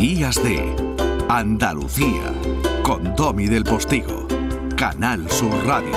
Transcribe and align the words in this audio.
Días 0.00 0.42
de 0.42 0.74
Andalucía 1.28 2.32
con 2.82 3.14
Domi 3.14 3.48
del 3.48 3.64
Postigo, 3.64 4.26
Canal 4.74 5.30
Sur 5.30 5.52
Radio. 5.66 5.92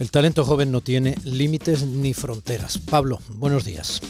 El 0.00 0.10
talento 0.10 0.44
joven 0.44 0.72
no 0.72 0.80
tiene 0.80 1.14
límites 1.22 1.86
ni 1.86 2.12
fronteras. 2.12 2.76
Pablo, 2.78 3.20
buenos 3.28 3.64
días. 3.64 4.00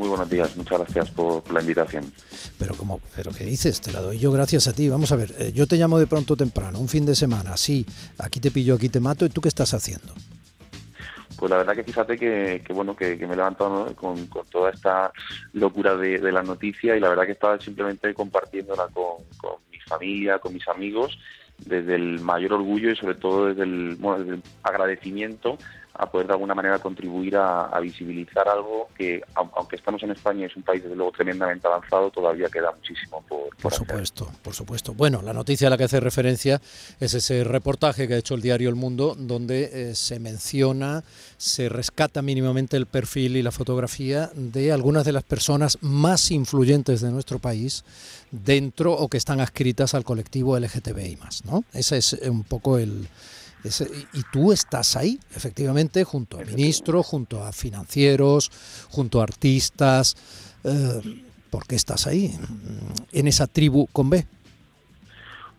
Muy 0.00 0.08
buenos 0.08 0.30
días, 0.30 0.56
muchas 0.56 0.78
gracias 0.78 1.10
por 1.10 1.52
la 1.52 1.60
invitación. 1.60 2.10
Pero 2.58 2.74
como, 2.74 3.02
pero 3.14 3.32
qué 3.32 3.44
dices, 3.44 3.82
te 3.82 3.92
la 3.92 4.00
doy 4.00 4.18
yo 4.18 4.32
gracias 4.32 4.66
a 4.66 4.72
ti. 4.72 4.88
Vamos 4.88 5.12
a 5.12 5.16
ver, 5.16 5.34
eh, 5.38 5.52
yo 5.52 5.66
te 5.66 5.76
llamo 5.76 5.98
de 5.98 6.06
pronto 6.06 6.38
temprano, 6.38 6.78
un 6.78 6.88
fin 6.88 7.04
de 7.04 7.14
semana, 7.14 7.54
sí, 7.58 7.84
aquí 8.16 8.40
te 8.40 8.50
pillo, 8.50 8.76
aquí 8.76 8.88
te 8.88 8.98
mato, 8.98 9.26
¿y 9.26 9.28
tú 9.28 9.42
qué 9.42 9.48
estás 9.48 9.74
haciendo? 9.74 10.14
Pues 11.36 11.50
la 11.50 11.58
verdad 11.58 11.74
que 11.74 11.84
fíjate 11.84 12.16
que, 12.16 12.62
bueno 12.70 12.96
que, 12.96 13.14
me 13.14 13.34
he 13.34 13.36
levantado 13.36 13.94
con, 13.94 14.26
toda 14.50 14.70
esta 14.70 15.12
locura 15.52 15.94
de, 15.94 16.32
la 16.32 16.42
noticia 16.42 16.96
y 16.96 17.00
la 17.00 17.10
verdad 17.10 17.26
que 17.26 17.32
estaba 17.32 17.60
simplemente 17.60 18.14
compartiéndola 18.14 18.88
con, 18.94 19.22
con 19.36 19.56
mi 19.70 19.80
familia, 19.80 20.38
con 20.38 20.54
mis 20.54 20.66
amigos, 20.66 21.18
desde 21.58 21.96
el 21.96 22.20
mayor 22.20 22.54
orgullo 22.54 22.90
y 22.90 22.96
sobre 22.96 23.16
todo 23.16 23.48
desde 23.48 23.64
el, 23.64 23.96
bueno, 23.96 24.20
desde 24.20 24.36
el 24.36 24.42
agradecimiento 24.62 25.58
a 25.94 26.10
poder 26.10 26.26
de 26.26 26.32
alguna 26.32 26.54
manera 26.54 26.78
contribuir 26.78 27.36
a, 27.36 27.78
visibilizar 27.80 28.48
algo 28.48 28.88
que, 28.96 29.22
aunque 29.34 29.76
estamos 29.76 30.02
en 30.02 30.10
España, 30.10 30.46
es 30.46 30.56
un 30.56 30.62
país 30.62 30.82
desde 30.82 30.94
luego 30.94 31.12
tremendamente 31.12 31.66
avanzado, 31.66 32.10
todavía 32.10 32.48
queda 32.48 32.70
muchísimo 32.72 33.22
por, 33.28 33.56
por, 33.56 33.72
supuesto, 33.72 34.30
por 34.42 34.54
supuesto. 34.54 34.94
Bueno, 34.94 35.22
la 35.22 35.32
noticia 35.32 35.66
a 35.66 35.70
la 35.70 35.78
que 35.78 35.84
hace 35.84 36.00
referencia 36.00 36.60
es 37.00 37.14
ese 37.14 37.44
reportaje 37.44 38.06
que 38.06 38.14
ha 38.14 38.18
hecho 38.18 38.34
el 38.34 38.42
diario 38.42 38.68
El 38.68 38.74
Mundo, 38.74 39.16
donde 39.18 39.70
eh, 39.72 39.94
se 39.94 40.20
menciona, 40.20 41.02
se 41.36 41.68
rescata 41.68 42.22
mínimamente 42.22 42.76
el 42.76 42.86
perfil 42.86 43.36
y 43.36 43.42
la 43.42 43.50
fotografía 43.50 44.30
de 44.34 44.72
algunas 44.72 45.04
de 45.04 45.12
las 45.12 45.22
personas 45.22 45.78
más 45.80 46.30
influyentes 46.30 47.00
de 47.00 47.10
nuestro 47.10 47.38
país 47.38 47.84
dentro 48.30 48.92
o 48.92 49.08
que 49.08 49.16
están 49.16 49.40
adscritas 49.40 49.94
al 49.94 50.04
colectivo 50.04 50.58
LGTBI+, 50.58 51.18
¿no? 51.44 51.64
Ese 51.72 51.98
es 51.98 52.12
un 52.12 52.44
poco 52.44 52.78
el 52.78 53.08
y 54.12 54.22
tú 54.32 54.52
estás 54.52 54.96
ahí, 54.96 55.18
efectivamente, 55.34 56.04
junto 56.04 56.38
a 56.38 56.44
ministros, 56.44 57.06
junto 57.06 57.42
a 57.44 57.52
financieros, 57.52 58.50
junto 58.90 59.20
a 59.20 59.24
artistas. 59.24 60.16
Eh, 60.64 61.22
¿Por 61.50 61.66
qué 61.66 61.74
estás 61.74 62.06
ahí, 62.06 62.30
en 63.12 63.26
esa 63.26 63.46
tribu 63.48 63.88
con 63.92 64.08
B? 64.08 64.24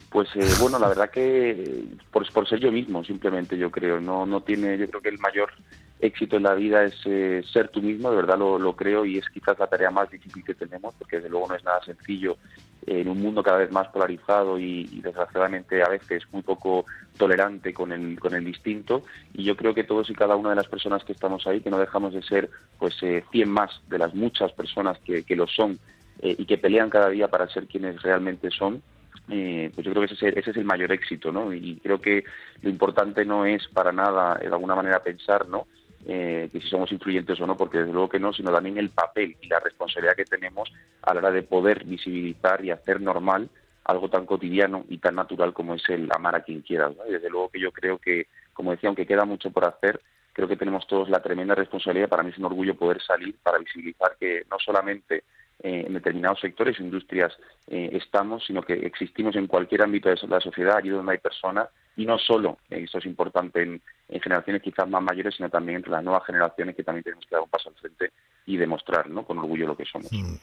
Pues 0.10 0.30
eh, 0.36 0.50
bueno, 0.60 0.80
la 0.80 0.88
verdad 0.88 1.10
que 1.10 1.86
por, 2.12 2.30
por 2.32 2.48
ser 2.48 2.60
yo 2.60 2.72
mismo, 2.72 3.04
simplemente 3.04 3.58
yo 3.58 3.70
creo. 3.72 4.00
No, 4.00 4.26
no 4.26 4.42
tiene, 4.42 4.78
yo 4.78 4.90
creo 4.90 5.02
que 5.02 5.10
el 5.10 5.20
mayor 5.20 5.52
éxito 6.00 6.38
en 6.38 6.44
la 6.44 6.54
vida 6.56 6.84
es 6.84 6.96
eh, 7.06 7.44
ser 7.52 7.70
tú 7.70 7.82
mismo, 7.82 8.10
de 8.10 8.18
verdad 8.18 8.38
lo, 8.38 8.58
lo, 8.58 8.76
creo 8.76 9.06
y 9.06 9.20
es 9.20 9.30
quizás 9.30 9.60
la 9.60 9.68
tarea 9.68 9.92
más 9.92 10.10
difícil 10.10 10.44
que 10.44 10.56
tenemos, 10.56 10.96
porque 10.98 11.18
desde 11.18 11.30
luego 11.30 11.48
no 11.48 11.56
es 11.56 11.64
nada 11.64 11.84
sencillo 11.86 12.38
en 12.86 13.08
un 13.08 13.22
mundo 13.22 13.44
cada 13.44 13.60
vez 13.60 13.72
más 13.72 13.88
polarizado 13.90 14.60
y, 14.60 14.86
desgraciadamente 15.02 15.84
a 15.84 15.90
veces 15.90 16.24
muy 16.32 16.42
poco 16.42 16.86
tolerante 17.18 17.74
con 17.74 17.92
el, 17.92 18.20
con 18.20 18.34
el 18.34 18.44
distinto 18.44 19.04
y 19.34 19.44
yo 19.44 19.56
creo 19.56 19.74
que 19.74 19.84
todos 19.84 20.10
y 20.10 20.14
cada 20.14 20.36
una 20.36 20.52
de 20.52 20.56
las 20.56 20.68
personas 20.68 21.04
que 21.04 21.14
estamos 21.14 21.46
ahí, 21.46 21.62
que 21.62 21.70
no 21.70 21.78
dejamos 21.78 22.14
de 22.14 22.24
ser 22.24 22.50
pues 22.80 22.96
eh, 23.04 23.24
100 23.32 23.50
más 23.50 23.82
de 23.90 23.98
las 23.98 24.14
muchas 24.16 24.52
personas 24.54 24.98
que, 25.00 25.24
que 25.24 25.36
lo 25.36 25.48
son 25.48 25.80
eh, 26.22 26.36
y 26.38 26.46
que 26.46 26.58
pelean 26.58 26.90
cada 26.90 27.10
día 27.10 27.28
para 27.28 27.48
ser 27.48 27.68
quienes 27.68 28.02
realmente 28.02 28.50
son, 28.52 28.82
eh, 29.30 29.72
pues 29.74 29.86
yo 29.86 29.94
creo 29.94 30.08
que 30.08 30.14
ese, 30.14 30.38
ese, 30.38 30.52
es 30.52 30.58
el 30.58 30.66
mayor 30.66 30.92
éxito, 30.92 31.32
¿no? 31.32 31.54
Y 31.54 31.80
creo 31.82 32.02
que 32.02 32.24
lo 32.62 32.70
importante 32.70 33.26
no 33.26 33.46
es 33.46 33.68
para 33.70 33.92
nada, 33.92 34.36
de 34.36 34.48
alguna 34.48 34.76
manera, 34.76 35.02
pensar, 35.02 35.48
¿no? 35.48 35.68
Eh, 36.08 36.50
que 36.52 36.60
si 36.62 36.68
somos 36.68 36.92
influyentes 36.92 37.40
o 37.40 37.46
no, 37.46 37.56
porque 37.56 37.80
desde 37.80 37.94
luego 37.94 38.10
que 38.10 38.20
no, 38.20 38.34
sino 38.34 38.52
también 38.52 38.78
el 38.78 38.90
papel 38.90 39.38
y 39.40 39.48
la 39.48 39.60
responsabilidad 39.60 40.16
que 40.16 40.26
tenemos 40.26 40.72
a 41.04 41.14
la 41.14 41.20
hora 41.20 41.32
de 41.32 41.44
poder 41.44 41.86
visibilizar 41.86 42.64
y 42.66 42.72
hacer 42.72 43.02
normal 43.02 43.50
algo 43.84 44.10
tan 44.10 44.26
cotidiano 44.26 44.86
y 44.90 44.98
tan 44.98 45.16
natural 45.16 45.54
como 45.54 45.76
es 45.76 45.88
el 45.90 46.10
amar 46.16 46.36
a 46.36 46.42
quien 46.42 46.62
quieras. 46.62 46.94
Y 47.08 47.14
desde 47.14 47.30
luego 47.30 47.50
que 47.50 47.60
yo 47.60 47.72
creo 47.72 47.98
que, 47.98 48.28
como 48.54 48.72
decía, 48.72 48.90
aunque 48.90 49.06
queda 49.06 49.26
mucho 49.26 49.52
por 49.52 49.66
hacer, 49.66 50.02
creo 50.34 50.48
que 50.48 50.58
tenemos 50.58 50.88
todos 50.88 51.10
la 51.10 51.22
tremenda 51.22 51.56
responsabilidad, 51.56 52.10
para 52.10 52.24
mí 52.24 52.30
es 52.30 52.38
un 52.38 52.46
orgullo 52.46 52.76
poder 52.76 53.02
salir 53.02 53.36
para 53.44 53.58
visibilizar 53.58 54.16
que 54.20 54.44
no 54.50 54.58
solamente 54.60 55.24
eh, 55.64 55.84
en 55.86 55.94
determinados 55.94 56.40
sectores 56.40 56.80
industrias 56.80 57.38
eh, 57.68 57.90
estamos, 57.94 58.46
sino 58.46 58.62
que 58.64 58.74
existimos 58.74 59.36
en 59.36 59.48
cualquier 59.48 59.84
ámbito 59.84 60.10
de 60.10 60.18
la 60.28 60.40
sociedad, 60.40 60.78
allí 60.78 60.90
donde 60.90 61.14
hay 61.14 61.18
personas, 61.18 61.70
y 61.98 62.06
no 62.06 62.18
solo, 62.18 62.58
eh, 62.70 62.82
esto 62.84 63.00
es 63.00 63.06
importante 63.06 63.62
en, 63.62 63.82
generaciones 64.22 64.62
quizás 64.62 64.90
más 64.90 65.02
mayores, 65.02 65.36
sino 65.36 65.50
también 65.50 65.78
entre 65.78 65.92
las 65.92 66.04
nuevas 66.04 66.26
generaciones 66.26 66.76
que 66.76 66.84
también 66.84 67.04
tenemos 67.04 67.26
que 67.26 67.34
dar 67.34 67.44
un 67.44 67.50
paso 67.50 67.70
al 67.70 67.76
frente 67.76 68.12
y 68.46 68.58
demostrar 68.58 69.10
¿no? 69.10 69.26
con 69.26 69.38
orgullo 69.38 69.68
lo 69.68 69.78
que 69.78 69.86
somos. 69.86 70.12
Mm. 70.12 70.36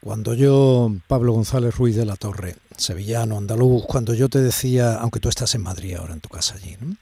Cuando 0.00 0.34
yo, 0.34 0.88
Pablo 1.08 1.32
González 1.32 1.76
Ruiz 1.76 1.96
de 1.96 2.06
la 2.06 2.14
Torre, 2.14 2.54
sevillano, 2.76 3.36
andaluz, 3.36 3.84
cuando 3.86 4.14
yo 4.14 4.28
te 4.28 4.38
decía, 4.38 4.98
aunque 5.00 5.18
tú 5.18 5.28
estás 5.28 5.52
en 5.56 5.64
Madrid 5.64 5.96
ahora 5.96 6.14
en 6.14 6.20
tu 6.20 6.28
casa 6.28 6.54
allí, 6.54 6.76
¿no? 6.80 6.94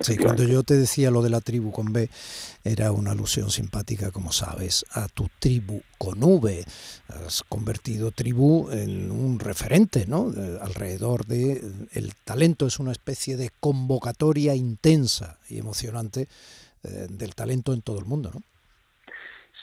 Sí, 0.00 0.18
cuando 0.18 0.44
yo 0.44 0.62
te 0.62 0.76
decía 0.76 1.10
lo 1.10 1.22
de 1.22 1.30
la 1.30 1.40
tribu 1.40 1.72
con 1.72 1.92
B, 1.92 2.10
era 2.64 2.92
una 2.92 3.12
alusión 3.12 3.50
simpática, 3.50 4.10
como 4.10 4.30
sabes, 4.30 4.84
a 4.90 5.08
tu 5.08 5.28
tribu 5.38 5.80
con 5.96 6.22
V. 6.22 6.64
Has 7.08 7.42
convertido 7.42 8.10
tribu 8.10 8.70
en 8.70 9.10
un 9.10 9.40
referente, 9.40 10.06
¿no? 10.06 10.32
alrededor 10.60 11.24
de 11.26 11.62
el 11.92 12.14
talento 12.24 12.66
es 12.66 12.78
una 12.78 12.92
especie 12.92 13.38
de 13.38 13.50
convocatoria 13.58 14.54
intensa 14.54 15.38
y 15.48 15.58
emocionante 15.58 16.28
eh, 16.82 17.06
del 17.08 17.34
talento 17.34 17.72
en 17.72 17.80
todo 17.80 17.98
el 17.98 18.04
mundo, 18.04 18.30
¿no? 18.34 18.42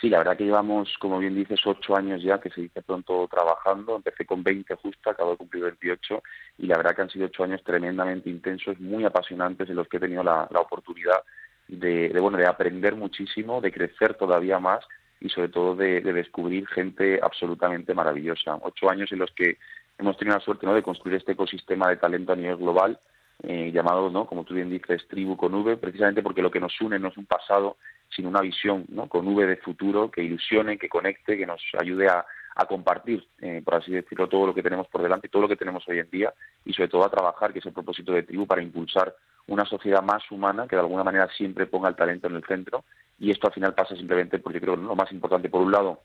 Sí, 0.02 0.10
la 0.10 0.18
verdad 0.18 0.36
que 0.36 0.46
llevamos, 0.46 0.98
como 0.98 1.20
bien 1.20 1.36
dices, 1.36 1.60
ocho 1.64 1.96
años 1.96 2.24
ya, 2.24 2.40
que 2.40 2.50
se 2.50 2.62
dice 2.62 2.82
pronto, 2.82 3.28
trabajando. 3.30 3.98
Empecé 3.98 4.26
con 4.26 4.42
20 4.42 4.74
justo, 4.78 5.12
acabo 5.12 5.32
de 5.32 5.38
cumplir 5.38 5.64
28, 5.64 6.24
y 6.58 6.66
la 6.66 6.78
verdad 6.78 6.96
que 6.96 7.02
han 7.04 7.10
sido 7.12 7.28
ocho 7.28 7.44
años 7.44 7.64
tremendamente 7.64 8.28
intensos, 8.28 8.80
muy 8.80 9.06
apasionantes, 9.06 9.70
en 9.70 9.76
los 9.76 9.88
que 9.88 9.98
he 9.98 10.00
tenido 10.00 10.24
la, 10.24 10.50
oportunidad 10.56 11.22
de, 11.68 12.12
bueno, 12.20 12.40
de 12.40 12.48
aprender 12.48 12.96
muchísimo, 12.96 13.62
de 13.62 13.72
crecer 13.72 14.16
todavía 14.16 14.58
más 14.58 14.84
y 15.20 15.30
sobre 15.30 15.50
todo 15.50 15.76
de, 15.76 16.02
descubrir 16.02 16.68
gente 16.68 17.20
absolutamente 17.22 17.94
maravillosa. 17.94 18.58
Ocho 18.64 18.90
años 18.90 19.12
en 19.12 19.20
los 19.20 19.30
que 19.34 19.60
hemos 20.00 20.18
tenido 20.18 20.36
la 20.36 20.44
suerte 20.44 20.66
¿no? 20.66 20.74
de 20.74 20.82
construir 20.82 21.18
este 21.18 21.34
ecosistema 21.34 21.88
de 21.90 21.98
talento 21.98 22.34
a 22.34 22.36
nivel 22.36 22.58
global, 22.58 23.00
eh, 23.44 23.72
llamado, 23.72 24.10
¿no? 24.10 24.26
como 24.26 24.46
tú 24.46 24.56
bien 24.56 24.72
dices, 24.72 25.08
Tribu 25.08 25.38
con 25.38 25.54
V, 25.54 25.78
precisamente 25.78 26.24
porque 26.24 26.42
lo 26.42 26.50
que 26.50 26.60
nos 26.60 26.82
une 26.82 26.98
no 26.98 27.10
es 27.10 27.18
un 27.18 27.28
pasado, 27.28 27.78
sino 28.16 28.30
una 28.30 28.42
visión 28.42 28.86
¿no? 28.90 29.08
con 29.08 29.28
V 29.28 29.46
de 29.46 29.58
futuro 29.58 30.12
que 30.12 30.24
ilusione, 30.24 30.78
que 30.78 30.90
conecte, 30.90 31.38
que 31.38 31.46
nos 31.46 31.62
ayude 31.80 32.08
a, 32.08 32.26
compartir, 32.70 33.28
eh, 33.40 33.60
por 33.66 33.74
así 33.74 33.92
decirlo, 33.92 34.30
todo 34.30 34.46
lo 34.46 34.54
que 34.54 34.62
tenemos 34.62 34.88
por 34.88 35.02
delante, 35.02 35.30
todo 35.30 35.42
lo 35.42 35.48
que 35.48 35.56
tenemos 35.56 35.84
hoy 35.88 35.98
en 35.98 36.10
día 36.12 36.32
y 36.64 36.74
sobre 36.74 36.90
todo 36.90 37.04
a 37.04 37.10
trabajar, 37.10 37.52
que 37.52 37.58
es 37.58 37.66
el 37.66 37.74
propósito 37.74 38.14
de 38.14 38.22
Tribu, 38.22 38.46
para 38.46 38.62
impulsar 38.62 39.16
una 39.48 39.66
sociedad 39.66 40.04
más 40.04 40.30
humana 40.30 40.68
que 40.68 40.76
de 40.76 40.82
alguna 40.82 41.04
manera 41.04 41.28
siempre 41.36 41.66
ponga 41.66 41.90
el 41.90 41.96
talento 41.96 42.28
en 42.28 42.36
el 42.36 42.44
centro 42.44 42.84
y 43.18 43.32
esto 43.32 43.48
al 43.48 43.54
final 43.54 43.74
pasa 43.74 43.96
simplemente 43.96 44.38
porque 44.38 44.62
creo 44.62 44.76
que 44.76 44.84
lo 44.84 44.96
más 44.96 45.12
importante, 45.12 45.50
por 45.50 45.62
un 45.62 45.72
lado, 45.72 46.02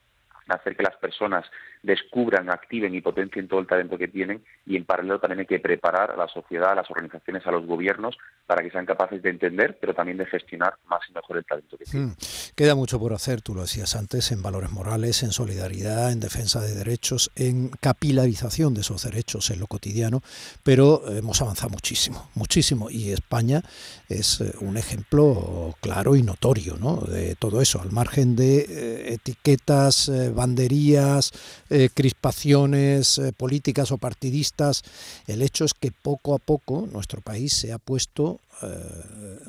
hacer 0.55 0.77
que 0.77 0.83
las 0.83 0.97
personas 0.97 1.45
descubran, 1.83 2.51
activen 2.51 2.95
y 2.95 3.01
potencien 3.01 3.49
todo 3.49 3.61
el 3.61 3.67
talento 3.67 3.99
que 3.99 4.09
tienen 4.09 4.45
y 4.65 4.77
en 4.77 4.85
paralelo 4.85 5.21
también 5.21 5.41
hay 5.41 5.47
que 5.47 5.61
preparar 5.61 6.11
a 6.11 6.17
la 6.17 6.29
sociedad, 6.29 6.73
a 6.73 6.75
las 6.75 6.91
organizaciones, 6.91 7.47
a 7.47 7.51
los 7.51 7.67
gobiernos 7.67 8.17
para 8.47 8.63
que 8.63 8.71
sean 8.71 8.87
capaces 8.87 9.23
de 9.23 9.31
entender, 9.31 9.79
pero 9.81 9.95
también 9.95 10.19
de 10.19 10.27
gestionar 10.27 10.75
más 10.87 11.01
y 11.09 11.13
mejor 11.13 11.39
el 11.39 11.45
talento 11.45 11.77
que 11.77 11.85
tienen. 11.85 12.11
Hmm. 12.11 12.17
Queda 12.55 12.75
mucho 12.75 12.99
por 12.99 13.13
hacer, 13.13 13.43
tú 13.43 13.55
lo 13.55 13.63
decías 13.63 13.97
antes, 13.97 14.33
en 14.33 14.43
valores 14.43 14.71
morales, 14.71 15.23
en 15.23 15.33
solidaridad, 15.33 16.13
en 16.13 16.21
defensa 16.21 16.61
de 16.61 16.75
derechos, 16.75 17.31
en 17.35 17.71
capilarización 17.81 18.75
de 18.75 18.81
esos 18.81 19.05
derechos 19.05 19.51
en 19.51 19.61
lo 19.61 19.67
cotidiano, 19.67 20.23
pero 20.63 21.03
hemos 21.09 21.41
avanzado 21.43 21.71
muchísimo, 21.71 22.31
muchísimo 22.35 22.89
y 22.91 23.13
España 23.13 23.63
es 24.09 24.41
eh, 24.41 24.53
un 24.61 24.77
ejemplo 24.77 25.75
claro 25.81 26.17
y 26.17 26.23
notorio 26.23 26.77
¿no? 26.79 26.97
de 26.97 27.35
todo 27.37 27.61
eso, 27.61 27.81
al 27.81 27.93
margen 27.93 28.37
de 28.37 28.59
eh, 28.59 29.15
etiquetas, 29.15 30.09
eh, 30.09 30.31
banderías, 30.37 31.33
eh, 31.69 31.89
crispaciones 31.93 33.19
eh, 33.19 33.33
políticas 33.33 33.91
o 33.91 33.99
partidistas. 33.99 34.85
El 35.27 35.43
hecho 35.43 35.65
es 35.65 35.75
que 35.75 35.91
poco 35.91 36.35
a 36.35 36.39
poco 36.39 36.89
nuestro 36.93 37.21
país 37.21 37.53
se 37.53 37.73
ha 37.73 37.79
puesto 37.79 38.39
eh, 38.63 38.69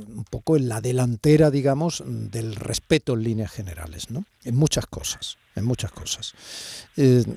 un 0.07 0.25
poco 0.29 0.57
en 0.57 0.67
la 0.67 0.81
delantera, 0.81 1.51
digamos, 1.51 2.03
del 2.05 2.55
respeto 2.55 3.13
en 3.13 3.23
líneas 3.23 3.51
generales, 3.51 4.09
¿no? 4.09 4.25
En 4.43 4.55
muchas 4.55 4.87
cosas, 4.87 5.37
en 5.55 5.65
muchas 5.65 5.91
cosas. 5.91 6.33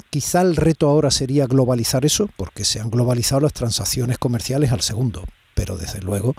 quizá 0.08 0.40
el 0.40 0.56
reto 0.56 0.88
ahora 0.88 1.10
sería 1.10 1.46
globalizar 1.46 2.06
eso, 2.06 2.30
porque 2.36 2.64
se 2.64 2.80
han 2.80 2.90
globalizado 2.90 3.42
las 3.42 3.52
transacciones 3.52 4.18
comerciales 4.18 4.72
al 4.72 4.80
segundo 4.80 5.24
pero 5.60 5.76
desde 5.76 6.00
luego 6.00 6.34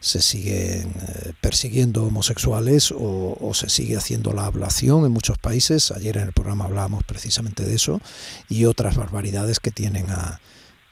se 0.00 0.22
siguen 0.22 0.94
eh, 1.06 1.34
persiguiendo 1.42 2.04
homosexuales 2.04 2.90
o, 2.96 3.52
se 3.52 3.68
sigue 3.68 3.98
haciendo 3.98 4.32
la 4.32 4.46
ablación 4.46 5.04
en 5.04 5.12
muchos 5.12 5.36
países. 5.36 5.90
Ayer 5.90 6.16
en 6.16 6.22
el 6.22 6.32
programa 6.32 6.64
hablábamos 6.64 7.04
precisamente 7.04 7.64
de 7.64 7.74
eso 7.74 8.00
y 8.48 8.64
otras 8.64 8.96
barbaridades 8.96 9.60
que 9.60 9.72
tienen 9.72 10.08
a 10.08 10.40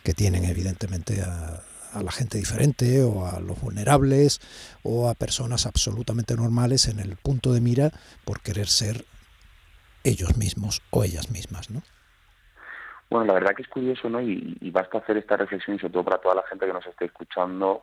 que 0.03 0.13
tienen 0.13 0.45
evidentemente 0.45 1.23
a, 1.23 1.63
a 1.95 2.03
la 2.03 2.13
gente 2.13 2.37
diferente 2.37 3.03
o 3.03 3.27
a 3.27 3.41
los 3.41 3.59
vulnerables 3.59 4.43
o 4.83 5.09
a 5.09 5.15
personas 5.15 5.65
absolutamente 5.65 6.37
normales 6.37 6.87
en 6.87 7.01
el 7.01 7.17
punto 7.17 7.55
de 7.55 7.63
mira 7.63 7.93
por 8.27 8.43
querer 8.43 8.69
ser 8.69 9.07
ellos 10.05 10.37
mismos 10.37 10.83
o 10.91 11.03
ellas 11.03 11.31
mismas, 11.31 11.71
¿no? 11.71 11.83
Bueno, 13.11 13.27
la 13.27 13.35
verdad 13.35 13.57
que 13.57 13.63
es 13.63 13.69
curioso, 13.69 14.09
¿no? 14.09 14.21
Y, 14.21 14.71
basta 14.71 14.99
hacer 14.99 15.17
esta 15.17 15.37
reflexión, 15.37 15.79
sobre 15.79 15.93
todo 15.93 16.05
para 16.05 16.19
toda 16.19 16.37
la 16.37 16.45
gente 16.45 16.65
que 16.65 16.73
nos 16.73 16.87
esté 16.87 17.07
escuchando, 17.07 17.83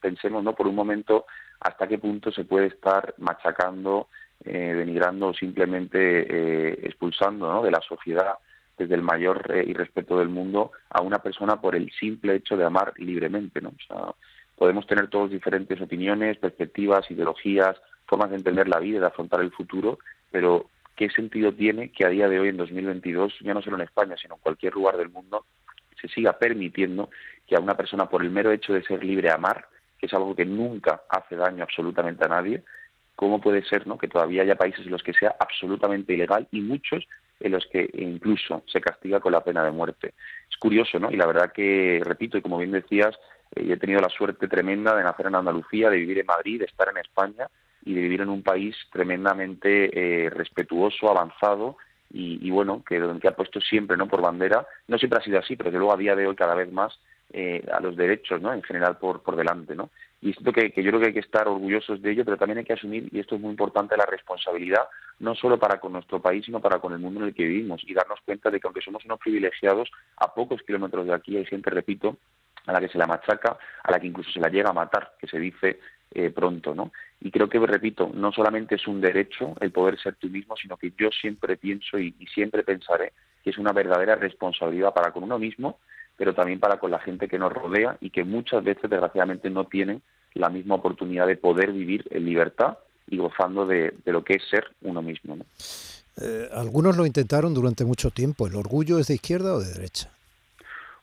pensemos, 0.00 0.44
¿no? 0.44 0.54
Por 0.54 0.68
un 0.68 0.76
momento, 0.76 1.26
hasta 1.58 1.88
qué 1.88 1.98
punto 1.98 2.30
se 2.30 2.44
puede 2.44 2.66
estar 2.66 3.12
machacando, 3.18 4.06
eh, 4.44 4.74
denigrando 4.76 5.28
o 5.28 5.34
simplemente 5.34 5.98
eh, 5.98 6.78
expulsando, 6.84 7.52
¿no? 7.52 7.62
De 7.62 7.72
la 7.72 7.80
sociedad 7.80 8.34
desde 8.78 8.94
el 8.94 9.02
mayor 9.02 9.50
eh, 9.52 9.64
irrespeto 9.66 10.20
del 10.20 10.28
mundo 10.28 10.70
a 10.90 11.02
una 11.02 11.18
persona 11.18 11.60
por 11.60 11.74
el 11.74 11.90
simple 11.90 12.36
hecho 12.36 12.56
de 12.56 12.64
amar 12.64 12.92
libremente, 12.98 13.60
¿no? 13.60 13.70
O 13.70 13.82
sea, 13.84 14.14
podemos 14.56 14.86
tener 14.86 15.08
todos 15.08 15.30
diferentes 15.30 15.80
opiniones, 15.80 16.38
perspectivas, 16.38 17.10
ideologías, 17.10 17.76
formas 18.06 18.30
de 18.30 18.36
entender 18.36 18.68
la 18.68 18.78
vida, 18.78 19.00
de 19.00 19.06
afrontar 19.06 19.40
el 19.40 19.50
futuro, 19.50 19.98
pero 20.30 20.66
¿qué 20.98 21.08
sentido 21.10 21.52
tiene 21.52 21.92
que 21.92 22.04
a 22.04 22.08
día 22.08 22.28
de 22.28 22.40
hoy, 22.40 22.48
en 22.48 22.56
2022, 22.56 23.32
ya 23.42 23.54
no 23.54 23.62
solo 23.62 23.76
en 23.76 23.82
España, 23.82 24.16
sino 24.20 24.34
en 24.34 24.40
cualquier 24.40 24.74
lugar 24.74 24.96
del 24.96 25.10
mundo, 25.10 25.46
se 26.00 26.08
siga 26.08 26.36
permitiendo 26.36 27.08
que 27.46 27.54
a 27.54 27.60
una 27.60 27.76
persona, 27.76 28.06
por 28.06 28.20
el 28.22 28.30
mero 28.30 28.50
hecho 28.50 28.72
de 28.72 28.82
ser 28.82 29.04
libre 29.04 29.30
a 29.30 29.34
amar, 29.34 29.68
que 29.96 30.06
es 30.06 30.12
algo 30.12 30.34
que 30.34 30.44
nunca 30.44 31.02
hace 31.08 31.36
daño 31.36 31.62
absolutamente 31.62 32.24
a 32.24 32.28
nadie, 32.28 32.64
¿cómo 33.14 33.40
puede 33.40 33.62
ser 33.62 33.86
¿no? 33.86 33.96
que 33.96 34.08
todavía 34.08 34.42
haya 34.42 34.56
países 34.56 34.86
en 34.86 34.90
los 34.90 35.04
que 35.04 35.12
sea 35.12 35.36
absolutamente 35.38 36.14
ilegal 36.14 36.48
y 36.50 36.62
muchos 36.62 37.06
en 37.38 37.52
los 37.52 37.64
que 37.66 37.88
incluso 37.94 38.64
se 38.66 38.80
castiga 38.80 39.20
con 39.20 39.30
la 39.30 39.44
pena 39.44 39.64
de 39.64 39.70
muerte. 39.70 40.14
Es 40.50 40.56
curioso, 40.56 40.98
¿no? 40.98 41.12
Y 41.12 41.16
la 41.16 41.26
verdad 41.26 41.52
que, 41.52 42.02
repito, 42.04 42.36
y 42.36 42.42
como 42.42 42.58
bien 42.58 42.72
decías, 42.72 43.14
eh, 43.54 43.68
he 43.70 43.76
tenido 43.76 44.00
la 44.00 44.08
suerte 44.08 44.48
tremenda 44.48 44.96
de 44.96 45.04
nacer 45.04 45.26
en 45.26 45.36
Andalucía, 45.36 45.90
de 45.90 45.98
vivir 45.98 46.18
en 46.18 46.26
Madrid, 46.26 46.58
de 46.58 46.64
estar 46.64 46.88
en 46.88 46.96
España 46.96 47.46
y 47.88 47.94
de 47.94 48.02
vivir 48.02 48.20
en 48.20 48.28
un 48.28 48.42
país 48.42 48.76
tremendamente 48.92 50.26
eh, 50.26 50.28
respetuoso, 50.28 51.08
avanzado 51.08 51.78
y, 52.10 52.50
bueno, 52.50 52.82
que, 52.86 53.02
que 53.20 53.28
ha 53.28 53.36
puesto 53.36 53.60
siempre 53.60 53.96
no 53.96 54.08
por 54.08 54.22
bandera, 54.22 54.66
no 54.88 54.98
siempre 54.98 55.20
ha 55.20 55.22
sido 55.22 55.38
así, 55.38 55.56
pero 55.56 55.70
que 55.70 55.78
luego 55.78 55.92
a 55.92 55.96
día 55.96 56.16
de 56.16 56.26
hoy 56.26 56.34
cada 56.34 56.54
vez 56.54 56.70
más 56.72 56.98
eh, 57.32 57.62
a 57.70 57.80
los 57.80 57.96
derechos 57.96 58.40
¿no? 58.40 58.52
en 58.52 58.62
general 58.62 58.96
por, 58.96 59.22
por 59.22 59.36
delante. 59.36 59.74
¿no? 59.74 59.90
Y 60.20 60.32
siento 60.32 60.52
que, 60.52 60.70
que, 60.70 60.82
yo 60.82 60.90
creo 60.90 61.00
que 61.00 61.06
hay 61.08 61.12
que 61.14 61.20
estar 61.20 61.48
orgullosos 61.48 62.00
de 62.02 62.10
ello, 62.12 62.24
pero 62.24 62.36
también 62.36 62.58
hay 62.58 62.64
que 62.64 62.74
asumir, 62.74 63.08
y 63.10 63.20
esto 63.20 63.36
es 63.36 63.40
muy 63.40 63.50
importante, 63.50 63.96
la 63.96 64.06
responsabilidad, 64.06 64.86
no 65.18 65.34
solo 65.34 65.58
para 65.58 65.80
con 65.80 65.92
nuestro 65.92 66.20
país, 66.20 66.44
sino 66.44 66.60
para 66.60 66.78
con 66.78 66.92
el 66.92 66.98
mundo 66.98 67.20
en 67.20 67.28
el 67.28 67.34
que 67.34 67.44
vivimos, 67.44 67.82
y 67.86 67.94
darnos 67.94 68.20
cuenta 68.24 68.50
de 68.50 68.60
que 68.60 68.66
aunque 68.66 68.82
somos 68.82 69.04
unos 69.04 69.18
privilegiados, 69.18 69.90
a 70.16 70.34
pocos 70.34 70.62
kilómetros 70.62 71.06
de 71.06 71.14
aquí 71.14 71.36
hay 71.38 71.46
gente, 71.46 71.70
repito, 71.70 72.18
a 72.66 72.72
la 72.72 72.80
que 72.80 72.88
se 72.88 72.98
la 72.98 73.06
machaca, 73.06 73.58
a 73.82 73.90
la 73.90 73.98
que 73.98 74.06
incluso 74.06 74.30
se 74.30 74.40
la 74.40 74.48
llega 74.48 74.70
a 74.70 74.74
matar, 74.74 75.12
que 75.18 75.26
se 75.26 75.38
dice 75.38 75.78
eh, 76.10 76.30
pronto, 76.30 76.74
¿no? 76.74 76.90
Y 77.20 77.30
creo 77.30 77.48
que, 77.48 77.58
repito, 77.58 78.10
no 78.14 78.32
solamente 78.32 78.76
es 78.76 78.86
un 78.86 79.00
derecho 79.00 79.54
el 79.60 79.72
poder 79.72 79.98
ser 80.00 80.14
tú 80.16 80.28
mismo, 80.28 80.56
sino 80.56 80.76
que 80.76 80.92
yo 80.96 81.10
siempre 81.10 81.56
pienso 81.56 81.98
y 81.98 82.12
siempre 82.32 82.62
pensaré 82.62 83.12
que 83.42 83.50
es 83.50 83.58
una 83.58 83.72
verdadera 83.72 84.14
responsabilidad 84.14 84.94
para 84.94 85.12
con 85.12 85.24
uno 85.24 85.38
mismo 85.38 85.78
pero 86.18 86.34
también 86.34 86.58
para 86.58 86.78
con 86.78 86.90
la 86.90 86.98
gente 86.98 87.28
que 87.28 87.38
nos 87.38 87.52
rodea 87.52 87.96
y 88.00 88.10
que 88.10 88.24
muchas 88.24 88.62
veces, 88.62 88.90
desgraciadamente, 88.90 89.48
no 89.48 89.66
tienen 89.66 90.02
la 90.34 90.50
misma 90.50 90.74
oportunidad 90.74 91.28
de 91.28 91.36
poder 91.36 91.72
vivir 91.72 92.04
en 92.10 92.26
libertad 92.26 92.76
y 93.06 93.16
gozando 93.16 93.64
de, 93.64 93.94
lo 94.04 94.24
que 94.24 94.34
es 94.34 94.42
ser 94.50 94.64
uno 94.82 95.00
mismo. 95.00 95.38
Eh, 96.20 96.48
algunos 96.52 96.96
lo 96.96 97.06
intentaron 97.06 97.54
durante 97.54 97.84
mucho 97.84 98.10
tiempo. 98.10 98.48
¿El 98.48 98.56
orgullo 98.56 98.98
es 98.98 99.06
de 99.06 99.14
izquierda 99.14 99.54
o 99.54 99.60
de 99.60 99.72
derecha? 99.72 100.10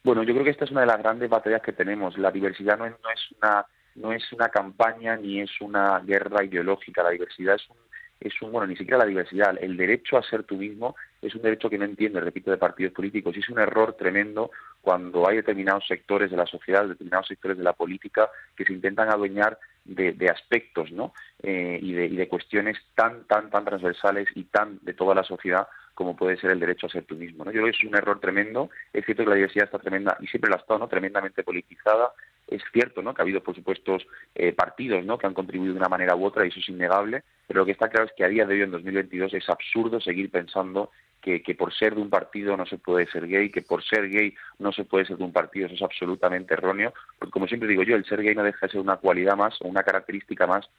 Bueno, 0.04 0.22
yo 0.24 0.34
creo 0.34 0.44
que 0.44 0.52
esta 0.52 0.66
es 0.66 0.72
una 0.72 0.82
de 0.82 0.88
las 0.88 1.00
grandes 1.00 1.30
batallas 1.30 1.62
que 1.62 1.72
tenemos. 1.72 2.18
La 2.18 2.30
diversidad 2.30 2.78
no 2.78 2.86
es, 2.86 2.92
no 3.02 3.10
es 3.10 3.22
una 3.42 3.66
no 3.95 4.12
es 4.12 4.31
una 4.33 4.50
campaña 4.50 5.15
ni 5.15 5.42
es 5.42 5.51
una 5.62 6.00
guerra 6.00 6.44
ideológica. 6.44 7.03
La 7.03 7.12
diversidad 7.12 7.56
es 7.56 7.69
un 7.69 7.77
es 8.19 8.42
un, 8.42 8.51
bueno, 8.51 8.68
ni 8.68 8.75
siquiera 8.75 8.97
la 8.97 9.06
diversidad, 9.06 9.57
el 9.59 9.75
derecho 9.75 10.18
a 10.18 10.24
ser 10.24 10.44
tú 10.44 10.56
mismo 10.56 10.95
es 11.21 11.36
un 11.36 11.42
derecho 11.42 11.69
que 11.69 11.77
no 11.77 11.86
entiende, 11.86 12.19
repito, 12.19 12.50
de 12.50 12.57
partidos 12.57 12.94
políticos 12.94 13.36
y 13.36 13.39
es 13.39 13.50
un 13.50 13.59
error 13.59 13.94
tremendo 13.94 14.51
cuando 14.81 15.27
hay 15.27 15.38
determinados 15.38 15.86
sectores 15.88 16.31
de 16.31 16.38
la 16.38 16.45
sociedad, 16.45 16.88
determinados 16.88 17.27
sectores 17.27 17.57
de 17.57 17.63
la 17.63 17.74
política 17.74 18.30
que 18.56 18.63
se 18.63 18.74
intentan 18.74 19.09
adueñar 19.09 19.57
de, 19.83 20.30
aspectos 20.30 20.92
¿no? 20.92 21.13
Eh, 21.44 21.80
y, 21.81 21.94
de, 21.94 22.06
y 22.06 22.15
de 22.15 22.27
cuestiones 22.27 22.77
tan, 22.95 23.25
tan, 23.25 23.50
tan 23.50 23.65
transversales 23.65 24.27
y 24.36 24.45
tan 24.45 24.80
de 24.81 24.94
toda 24.94 25.13
la 25.13 25.24
sociedad 25.24 25.68
como 25.95 26.15
puede 26.15 26.38
ser 26.38 26.51
el 26.51 26.59
derecho 26.59 26.86
a 26.86 26.89
ser 26.89 27.06
tú 27.06 27.15
mismo. 27.15 27.44
¿no? 27.44 27.51
Yo 27.51 27.62
creo 27.62 27.71
que 27.71 27.77
es 27.77 27.83
un 27.89 27.95
error 27.95 28.19
tremendo. 28.19 28.69
Es 28.94 29.06
cierto 29.06 29.24
que 29.24 29.30
la 29.30 29.36
diversidad 29.36 29.65
está 29.65 29.80
tremenda 29.80 30.18
y 30.19 30.27
siempre 30.27 30.50
la 30.50 30.57
ha 30.57 30.59
estado, 30.59 30.80
¿no? 30.80 30.88
tremendamente 30.88 31.44
politizada. 31.44 32.12
Es 32.47 32.62
cierto 32.71 33.01
¿no? 33.01 33.13
que 33.13 33.21
ha 33.21 33.24
habido, 33.24 33.42
por 33.42 33.56
supuesto, 33.56 33.97
eh, 34.36 34.51
partidos 34.51 35.03
¿no? 35.06 35.18
que 35.18 35.25
han 35.25 35.33
contribuido 35.33 35.74
de 35.74 35.80
una 35.80 35.89
manera 35.89 36.15
u 36.15 36.25
otra 36.25 36.45
y 36.45 36.50
eso 36.50 36.59
es 36.59 36.69
innegable, 36.69 37.24
pero 37.47 37.62
lo 37.62 37.65
que 37.65 37.71
está 37.71 37.88
claro 37.89 38.06
es 38.06 38.13
que 38.15 38.24
a 38.24 38.27
día 38.27 38.45
de 38.45 38.53
hoy, 38.53 38.62
en 38.62 38.71
2022, 38.71 39.33
es 39.33 39.50
absurdo 39.50 40.00
seguir 40.00 40.30
pensando 40.30 40.92
que, 41.21 41.42
que, 41.42 41.56
por 41.56 41.74
ser 41.74 41.95
de 41.95 42.01
un 42.01 42.09
partido 42.12 42.56
no 42.56 42.68
se 42.68 42.77
puede 42.77 43.07
ser 43.07 43.27
gay, 43.27 43.50
que 43.50 43.63
por 43.63 43.83
ser 43.83 44.09
gay 44.09 44.36
no 44.59 44.71
se 44.71 44.83
puede 44.83 45.06
ser 45.06 45.18
de 45.18 45.24
un 45.24 45.33
partido, 45.33 45.65
eso 45.65 45.75
es 45.75 45.81
absolutamente 45.81 46.53
erróneo, 46.53 46.94
porque 47.18 47.31
como 47.31 47.47
siempre 47.47 47.68
digo 47.68 47.81
yo, 47.81 47.95
el 47.95 48.06
ser 48.06 48.21
gay 48.21 48.36
no 48.36 48.44
deja 48.44 48.68
de 48.68 48.71
ser 48.71 48.81
una 48.81 48.97
cualidad 48.97 49.36
más 49.36 49.59
o 49.62 49.68
una 49.68 49.81
característica 49.81 50.45
más 50.45 50.69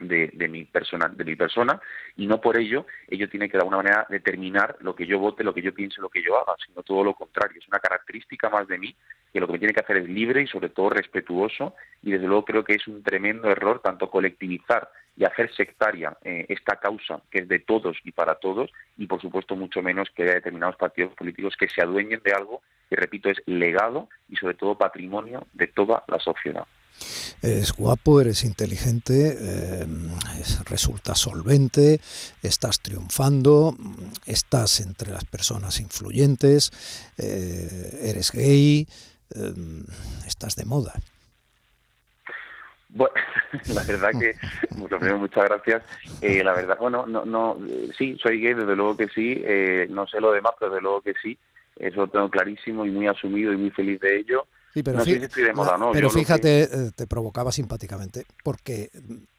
de, 0.00 0.48
mi 0.48 0.64
persona, 0.64 1.08
de 1.08 1.24
mi 1.24 1.36
persona, 1.36 1.80
y 2.16 2.26
no 2.26 2.40
por 2.40 2.58
ello 2.58 2.86
ello 3.08 3.28
tiene 3.28 3.48
que 3.48 3.56
de 3.56 3.62
alguna 3.62 3.78
manera 3.78 4.06
determinar 4.08 4.76
lo 4.80 4.94
que 4.94 5.06
yo 5.06 5.18
vote, 5.18 5.44
lo 5.44 5.54
que 5.54 5.62
yo 5.62 5.74
piense, 5.74 6.00
lo 6.00 6.08
que 6.08 6.22
yo 6.22 6.36
haga, 6.36 6.54
sino 6.64 6.82
todo 6.82 7.04
lo 7.04 7.14
contrario. 7.14 7.60
Es 7.60 7.68
una 7.68 7.78
característica 7.78 8.48
más 8.50 8.68
de 8.68 8.78
mí 8.78 8.94
que 9.32 9.40
lo 9.40 9.46
que 9.46 9.54
me 9.54 9.58
tiene 9.58 9.74
que 9.74 9.80
hacer 9.80 9.98
es 9.98 10.08
libre 10.08 10.42
y 10.42 10.46
sobre 10.46 10.70
todo 10.70 10.90
respetuoso, 10.90 11.74
y 12.02 12.12
desde 12.12 12.26
luego 12.26 12.44
creo 12.44 12.64
que 12.64 12.74
es 12.74 12.86
un 12.86 13.02
tremendo 13.02 13.50
error 13.50 13.80
tanto 13.80 14.10
colectivizar 14.10 14.90
y 15.16 15.24
hacer 15.24 15.52
sectaria 15.54 16.16
eh, 16.22 16.46
esta 16.48 16.76
causa 16.76 17.22
que 17.30 17.40
es 17.40 17.48
de 17.48 17.58
todos 17.58 17.96
y 18.04 18.12
para 18.12 18.36
todos, 18.36 18.70
y 18.96 19.06
por 19.06 19.20
supuesto 19.20 19.56
mucho 19.56 19.82
menos 19.82 20.10
que 20.10 20.24
haya 20.24 20.34
determinados 20.34 20.76
partidos 20.76 21.14
políticos 21.14 21.56
que 21.58 21.68
se 21.68 21.82
adueñen 21.82 22.20
de 22.22 22.32
algo 22.32 22.62
que, 22.88 22.96
repito, 22.96 23.30
es 23.30 23.42
legado 23.46 24.08
y 24.28 24.36
sobre 24.36 24.54
todo 24.54 24.78
patrimonio 24.78 25.46
de 25.54 25.66
toda 25.68 26.04
la 26.08 26.18
sociedad. 26.18 26.66
Eres 27.42 27.72
guapo, 27.72 28.20
eres 28.20 28.44
inteligente, 28.44 29.36
eh, 29.38 29.86
resultas 30.68 31.18
solvente, 31.18 32.00
estás 32.42 32.80
triunfando, 32.80 33.74
estás 34.26 34.80
entre 34.80 35.12
las 35.12 35.24
personas 35.24 35.80
influyentes, 35.80 36.70
eh, 37.18 38.00
eres 38.02 38.32
gay, 38.32 38.88
eh, 39.34 39.54
estás 40.26 40.56
de 40.56 40.64
moda. 40.64 40.94
Bueno, 42.88 43.14
la 43.74 43.82
verdad 43.84 44.10
que, 44.18 44.34
muchas 44.76 45.44
gracias. 45.44 45.82
la 46.22 46.52
verdad, 46.52 46.78
bueno, 46.80 47.06
no, 47.06 47.24
no, 47.24 47.58
sí, 47.96 48.16
soy 48.22 48.40
gay, 48.40 48.54
desde 48.54 48.74
luego 48.74 48.96
que 48.96 49.08
sí. 49.08 49.44
no 49.90 50.06
sé 50.06 50.20
lo 50.20 50.32
demás, 50.32 50.52
pero 50.58 50.72
desde 50.72 50.82
luego 50.82 51.02
que 51.02 51.14
sí. 51.22 51.38
Eso 51.76 52.00
lo 52.00 52.08
tengo 52.08 52.30
clarísimo 52.30 52.86
y 52.86 52.90
muy 52.90 53.06
asumido 53.06 53.52
y 53.52 53.58
muy 53.58 53.70
feliz 53.70 54.00
de 54.00 54.16
ello 54.16 54.46
pero, 54.82 56.10
fíjate, 56.10 56.62
eh, 56.62 56.68
te 56.94 57.06
provocaba 57.06 57.52
simpáticamente, 57.52 58.24
porque 58.42 58.90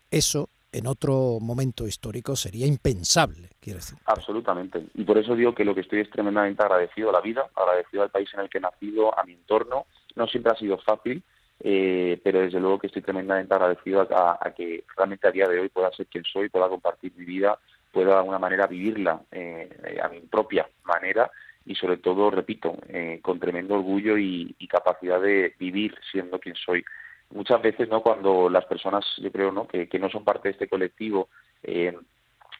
eso 0.10 0.50
en 0.72 0.88
otro 0.88 1.40
momento 1.40 1.88
histórico 1.88 2.36
sería 2.36 2.68
impensable, 2.68 3.50
quiere 3.60 3.80
decir. 3.80 3.98
Absolutamente. 4.06 4.84
Y 4.96 5.04
por 5.04 5.18
eso 5.18 5.36
digo 5.36 5.56
que 5.56 5.66
lo 5.66 5.74
que 5.74 5.82
estoy 5.82 6.02
es 6.02 6.10
tremendamente 6.10 6.62
agradecido 6.62 7.10
a 7.10 7.14
la 7.14 7.22
vida, 7.22 7.48
agradecido 7.56 8.04
al 8.04 8.10
país 8.10 8.30
en 8.34 8.42
el 8.42 8.50
que 8.50 8.58
he 8.58 8.62
nacido, 8.62 9.18
a 9.18 9.24
mi 9.24 9.34
entorno. 9.34 9.86
No 10.16 10.28
siempre 10.28 10.52
ha 10.52 10.56
sido 10.56 10.78
fácil, 10.80 11.24
eh, 11.60 12.20
pero 12.24 12.42
desde 12.42 12.60
luego 12.60 12.80
que 12.80 12.88
estoy 12.88 13.02
tremendamente 13.02 13.54
agradecido 13.54 14.02
a, 14.02 14.54
que 14.56 14.84
realmente 14.96 15.28
a 15.28 15.32
día 15.32 15.48
de 15.48 15.60
hoy 15.60 15.70
pueda 15.70 15.92
ser 15.92 16.08
quien 16.08 16.24
soy, 16.24 16.50
pueda 16.50 16.68
compartir 16.68 17.14
mi 17.16 17.26
vida, 17.26 17.58
pueda 17.92 18.10
de 18.10 18.18
alguna 18.18 18.40
manera 18.40 18.68
vivirla 18.68 19.22
eh, 19.32 20.00
a 20.02 20.10
mi 20.10 20.20
propia 20.22 20.68
manera 20.84 21.32
y 21.68 21.76
sobre 21.76 21.98
todo, 21.98 22.32
repito, 22.32 22.78
eh, 22.88 23.20
con 23.22 23.40
tremendo 23.40 23.76
orgullo 23.76 24.18
y, 24.18 24.56
capacidad 24.70 25.22
de 25.22 25.56
vivir 25.58 25.96
siendo 26.12 26.40
quien 26.40 26.56
soy. 26.56 26.84
Muchas 27.32 27.62
veces, 27.62 27.90
¿no? 27.90 28.02
Cuando 28.02 28.50
las 28.50 28.66
personas, 28.66 29.06
yo 29.18 29.32
creo, 29.32 29.52
¿no? 29.52 29.68
Que, 29.68 29.88
no 30.00 30.10
son 30.10 30.24
parte 30.24 30.50
de 30.50 30.54
este 30.54 30.68
colectivo, 30.68 31.30
eh, 31.64 31.98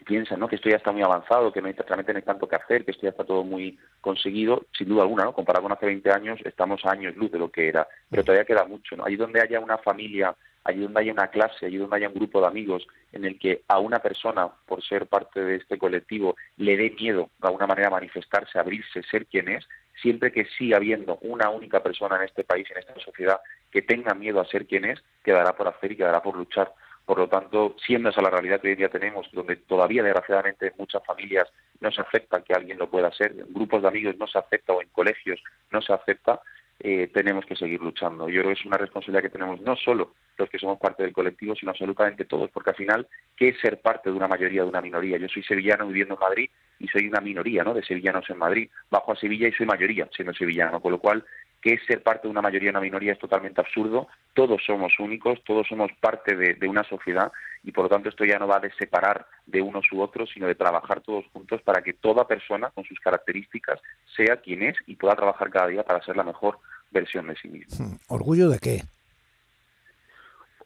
piensan, 0.06 0.40
¿no? 0.40 0.48
Que 0.48 0.56
esto 0.56 0.70
ya 0.70 0.78
está 0.78 0.92
muy 0.92 1.04
avanzado, 1.04 1.52
que 1.52 1.62
no 1.62 1.68
hay, 1.68 1.74
realmente 1.74 2.14
no 2.14 2.18
hay 2.18 2.24
tanto 2.24 2.48
que 2.48 2.56
hacer, 2.56 2.86
que 2.86 2.92
esto 2.92 3.04
ya 3.04 3.10
está 3.10 3.24
todo 3.24 3.44
muy 3.44 3.78
conseguido, 4.02 4.66
sin 4.78 4.90
duda 4.90 5.04
alguna, 5.04 5.26
¿no? 5.26 5.34
Comparado 5.34 5.64
con 5.64 5.74
hace 5.74 5.86
20 5.86 6.12
años, 6.12 6.40
estamos 6.44 6.84
a 6.86 6.92
años 6.92 7.16
luz 7.16 7.32
de 7.32 7.40
lo 7.40 7.50
que 7.50 7.68
era, 7.68 7.88
pero 8.10 8.24
todavía 8.24 8.46
queda 8.46 8.66
mucho, 8.66 8.96
¿no? 8.96 9.06
Allí 9.06 9.16
donde 9.16 9.42
haya 9.42 9.60
una 9.60 9.78
familia 9.78 10.36
allí 10.68 10.82
donde 10.82 11.00
haya 11.00 11.14
una 11.14 11.30
clase, 11.30 11.66
allí 11.66 11.78
donde 11.78 11.96
haya 11.96 12.10
un 12.10 12.16
grupo 12.16 12.42
de 12.42 12.48
amigos 12.48 12.86
en 13.14 13.24
el 13.24 13.40
que 13.40 13.62
a 13.70 13.80
una 13.80 14.00
persona, 14.00 14.50
por 14.66 14.84
ser 14.84 15.08
parte 15.08 15.40
de 15.42 15.56
este 15.56 15.78
colectivo, 15.78 16.36
le 16.58 16.76
dé 16.76 16.92
miedo 16.92 17.30
de 17.40 17.48
alguna 17.48 17.68
manera 17.68 17.90
manifestarse, 17.90 18.60
abrirse, 18.60 19.02
ser 19.04 19.26
quien 19.28 19.48
es, 19.48 19.68
siempre 20.02 20.32
que 20.32 20.46
siga 20.58 20.78
habiendo 20.78 21.18
una 21.22 21.50
única 21.50 21.82
persona 21.82 22.18
en 22.18 22.24
este 22.24 22.44
país, 22.44 22.70
en 22.70 22.80
esta 22.80 23.00
sociedad, 23.00 23.40
que 23.72 23.82
tenga 23.82 24.14
miedo 24.14 24.42
a 24.42 24.46
ser 24.46 24.68
quien 24.68 24.86
es, 24.86 25.02
quedará 25.24 25.56
por 25.56 25.70
hacer 25.70 25.94
y 25.94 25.96
quedará 25.96 26.22
por 26.22 26.36
luchar. 26.36 26.74
Por 27.06 27.20
lo 27.20 27.30
tanto, 27.30 27.78
siendo 27.86 28.10
esa 28.10 28.22
la 28.22 28.30
realidad 28.30 28.60
que 28.60 28.68
hoy 28.68 28.76
día 28.76 28.90
tenemos, 28.90 29.30
donde 29.32 29.56
todavía 29.56 30.04
desgraciadamente 30.04 30.68
en 30.68 30.74
muchas 30.78 31.02
familias 31.06 31.48
no 31.80 31.90
se 31.90 32.02
acepta 32.02 32.42
que 32.42 32.54
alguien 32.54 32.78
lo 32.78 32.90
pueda 32.90 33.10
ser, 33.14 33.32
en 33.32 33.54
grupos 33.54 33.82
de 33.82 33.88
amigos 33.88 34.18
no 34.18 34.28
se 34.28 34.38
acepta 34.38 34.74
o 34.74 34.82
en 34.82 34.90
colegios 34.90 35.42
no 35.72 35.82
se 35.82 35.94
acepta, 35.94 36.42
eh, 36.80 37.10
tenemos 37.14 37.46
que 37.46 37.56
seguir 37.56 37.82
luchando. 37.82 38.30
Yo 38.30 38.42
creo 38.42 38.54
que 38.54 38.60
es 38.60 38.66
una 38.66 38.78
responsabilidad 38.78 39.24
que 39.24 39.30
tenemos 39.30 39.60
no 39.62 39.76
solo 39.76 40.14
los 40.38 40.50
que 40.50 40.60
somos 40.60 40.80
parte 40.80 41.04
del 41.04 41.14
colectivo, 41.14 41.56
sino 41.56 41.72
absolutamente 41.72 42.26
todos, 42.26 42.52
porque 42.52 42.70
al 42.70 42.76
final, 42.76 43.08
¿qué 43.36 43.50
es 43.50 43.60
ser 43.60 43.82
parte 43.82 44.12
de 44.12 44.16
una 44.16 44.28
mayoría, 44.28 44.62
de 44.62 44.70
una 44.70 44.82
minoría? 44.82 45.18
Yo 45.18 45.28
soy 45.28 45.44
sevillano 45.44 45.88
viviendo 45.88 46.14
en 46.14 46.20
Madrid 46.20 46.50
y 46.80 46.88
soy 46.88 47.08
una 47.08 47.22
minoría 47.22 47.64
¿no? 47.64 47.74
de 47.74 47.84
sevillanos 47.84 48.30
en 48.30 48.38
Madrid. 48.38 48.70
Bajo 48.92 49.12
a 49.12 49.16
Sevilla 49.16 49.48
y 49.48 49.54
soy 49.54 49.66
mayoría 49.66 50.08
siendo 50.16 50.34
sevillano, 50.34 50.80
con 50.80 50.92
lo 50.92 51.00
cual 51.00 51.26
que 51.68 51.86
ser 51.86 52.02
parte 52.02 52.28
de 52.28 52.32
una 52.32 52.42
mayoría, 52.42 52.70
una 52.70 52.80
minoría 52.80 53.14
es 53.14 53.20
totalmente 53.20 53.60
absurdo. 53.60 54.08
Todos 54.34 54.62
somos 54.66 54.94
únicos, 55.00 55.40
todos 55.46 55.68
somos 55.68 55.92
parte 56.00 56.36
de, 56.36 56.68
una 56.68 56.84
sociedad 56.84 57.32
y 57.64 57.72
por 57.72 57.86
lo 57.86 57.90
tanto 57.90 58.10
esto 58.10 58.24
ya 58.24 58.40
no 58.40 58.48
va 58.48 58.60
de 58.60 58.72
separar 58.74 59.26
de 59.46 59.62
unos 59.62 59.86
u 59.92 60.02
otros, 60.02 60.30
sino 60.34 60.48
de 60.48 60.56
trabajar 60.56 61.02
todos 61.02 61.26
juntos 61.34 61.62
para 61.64 61.82
que 61.82 61.94
toda 61.94 62.28
persona 62.28 62.70
con 62.70 62.86
sus 62.86 63.00
características 63.00 63.82
sea 64.16 64.38
quien 64.38 64.64
es 64.64 64.78
y 64.86 64.96
pueda 64.96 65.16
trabajar 65.16 65.50
cada 65.50 65.68
día 65.68 65.84
para 65.84 66.04
ser 66.04 66.16
la 66.16 66.24
mejor 66.24 66.60
versión 66.92 67.28
de 67.28 67.36
sí 67.36 67.50
mismo. 67.50 67.86
Hmm. 67.86 67.98
¿Orgullo 68.08 68.50
de 68.50 68.60
qué? 68.60 68.82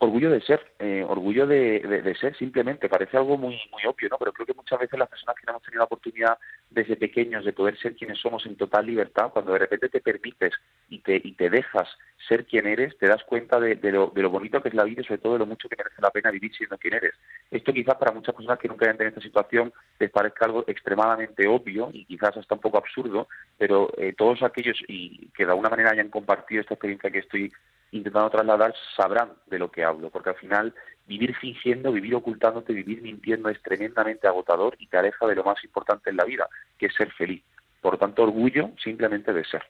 Orgullo 0.02 0.32
de 0.32 0.42
ser, 0.42 0.60
eh, 0.80 1.06
orgullo 1.08 1.46
de, 1.46 2.16
ser 2.20 2.36
simplemente, 2.36 2.90
parece 2.90 3.18
algo 3.18 3.38
muy, 3.38 3.60
muy 3.72 3.86
obvio, 3.86 4.10
¿no? 4.10 4.18
Pero 4.18 4.34
creo 4.34 4.48
que 4.48 4.56
muchas 4.56 4.80
veces 4.80 4.98
las 4.98 5.08
personas 5.08 5.36
que 5.36 5.46
no 5.46 5.52
hemos 5.52 5.62
tenido 5.62 5.80
la 5.80 5.86
oportunidad 5.86 6.40
desde 6.72 6.96
pequeños 6.96 7.46
de 7.46 7.54
poder 7.54 7.78
ser 7.78 7.96
quienes 7.96 8.20
somos 8.20 8.44
en 8.48 8.56
total 8.56 8.88
libertad, 8.88 9.30
cuando 9.32 9.54
de 9.54 9.60
repente 9.60 9.90
te 9.90 10.02
permites 10.02 10.56
y 10.90 11.00
te, 11.00 11.22
y 11.24 11.34
te 11.34 11.52
dejas 11.52 11.88
ser 12.28 12.46
quien 12.48 12.66
eres, 12.66 12.98
te 12.98 13.08
das 13.08 13.24
cuenta 13.26 13.60
de, 13.60 13.76
lo, 13.92 14.08
de 14.08 14.24
lo 14.24 14.32
bonito 14.32 14.60
que 14.60 14.70
es 14.70 14.74
la 14.74 14.86
vida 14.86 15.02
y 15.02 15.04
sobre 15.04 15.20
todo 15.20 15.34
de 15.34 15.40
lo 15.40 15.46
mucho 15.46 15.70
que 15.70 15.76
merece 15.78 16.02
la 16.02 16.10
pena 16.10 16.32
vivir 16.32 16.52
siendo 16.56 16.80
quien 16.80 16.96
eres. 16.96 17.14
Esto 17.52 17.72
quizás 17.72 17.96
para 17.96 18.12
muchas 18.12 18.34
personas 18.34 18.58
que 18.58 18.68
nunca 18.68 18.86
hayan 18.86 18.98
tenido 18.98 19.10
esta 19.10 19.22
situación 19.22 19.72
les 20.00 20.10
parezca 20.10 20.46
algo 20.46 20.64
extremadamente 20.66 21.48
obvio 21.48 21.92
y 21.94 22.06
quizás 22.06 22.36
hasta 22.36 22.56
un 22.56 22.62
poco 22.62 22.80
absurdo, 22.80 23.28
pero 23.56 23.92
eh, 23.98 24.14
todos 24.18 24.42
aquellos 24.42 24.80
y 24.88 25.28
que 25.28 25.46
de 25.46 25.52
alguna 25.52 25.70
manera 25.70 25.92
hayan 25.92 26.10
compartido 26.10 26.62
esta 26.62 26.74
experiencia 26.74 27.12
que 27.12 27.20
estoy 27.20 27.52
intentando 27.92 28.30
trasladar 28.30 28.74
sabrán 28.96 29.34
de 29.48 29.60
lo 29.60 29.70
que 29.70 29.84
hablo, 29.84 30.10
porque 30.10 30.30
al 30.30 30.36
final 30.36 30.74
vivir 31.08 31.36
fingiendo, 31.36 31.92
vivir 31.92 32.16
ocultándote, 32.16 32.74
vivir 32.74 33.02
mintiendo 33.02 33.50
es 33.50 33.62
tremendamente 33.62 34.28
agotador 34.28 34.76
y 34.80 34.88
te 34.88 34.98
aleja 34.98 35.28
de 35.28 35.36
lo 35.36 35.44
más 35.44 35.64
importante 35.64 36.10
en 36.10 36.18
la 36.18 36.26
vida, 36.26 36.48
que 36.78 36.88
es 36.88 36.96
ser 36.96 37.12
feliz. 37.12 37.44
Por 37.82 37.98
tanto, 37.98 38.24
orgullo 38.24 38.72
simplemente 38.82 39.34
de 39.34 39.44
ser. 39.44 39.64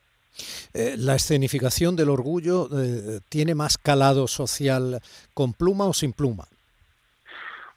Eh, 0.74 0.96
¿La 0.98 1.16
escenificación 1.16 1.96
del 1.96 2.10
orgullo 2.10 2.68
eh, 2.72 3.20
tiene 3.28 3.56
más 3.56 3.78
calado 3.78 4.28
social 4.28 5.00
con 5.34 5.54
pluma 5.54 5.86
o 5.86 5.94
sin 5.94 6.13
pluma? 6.13 6.46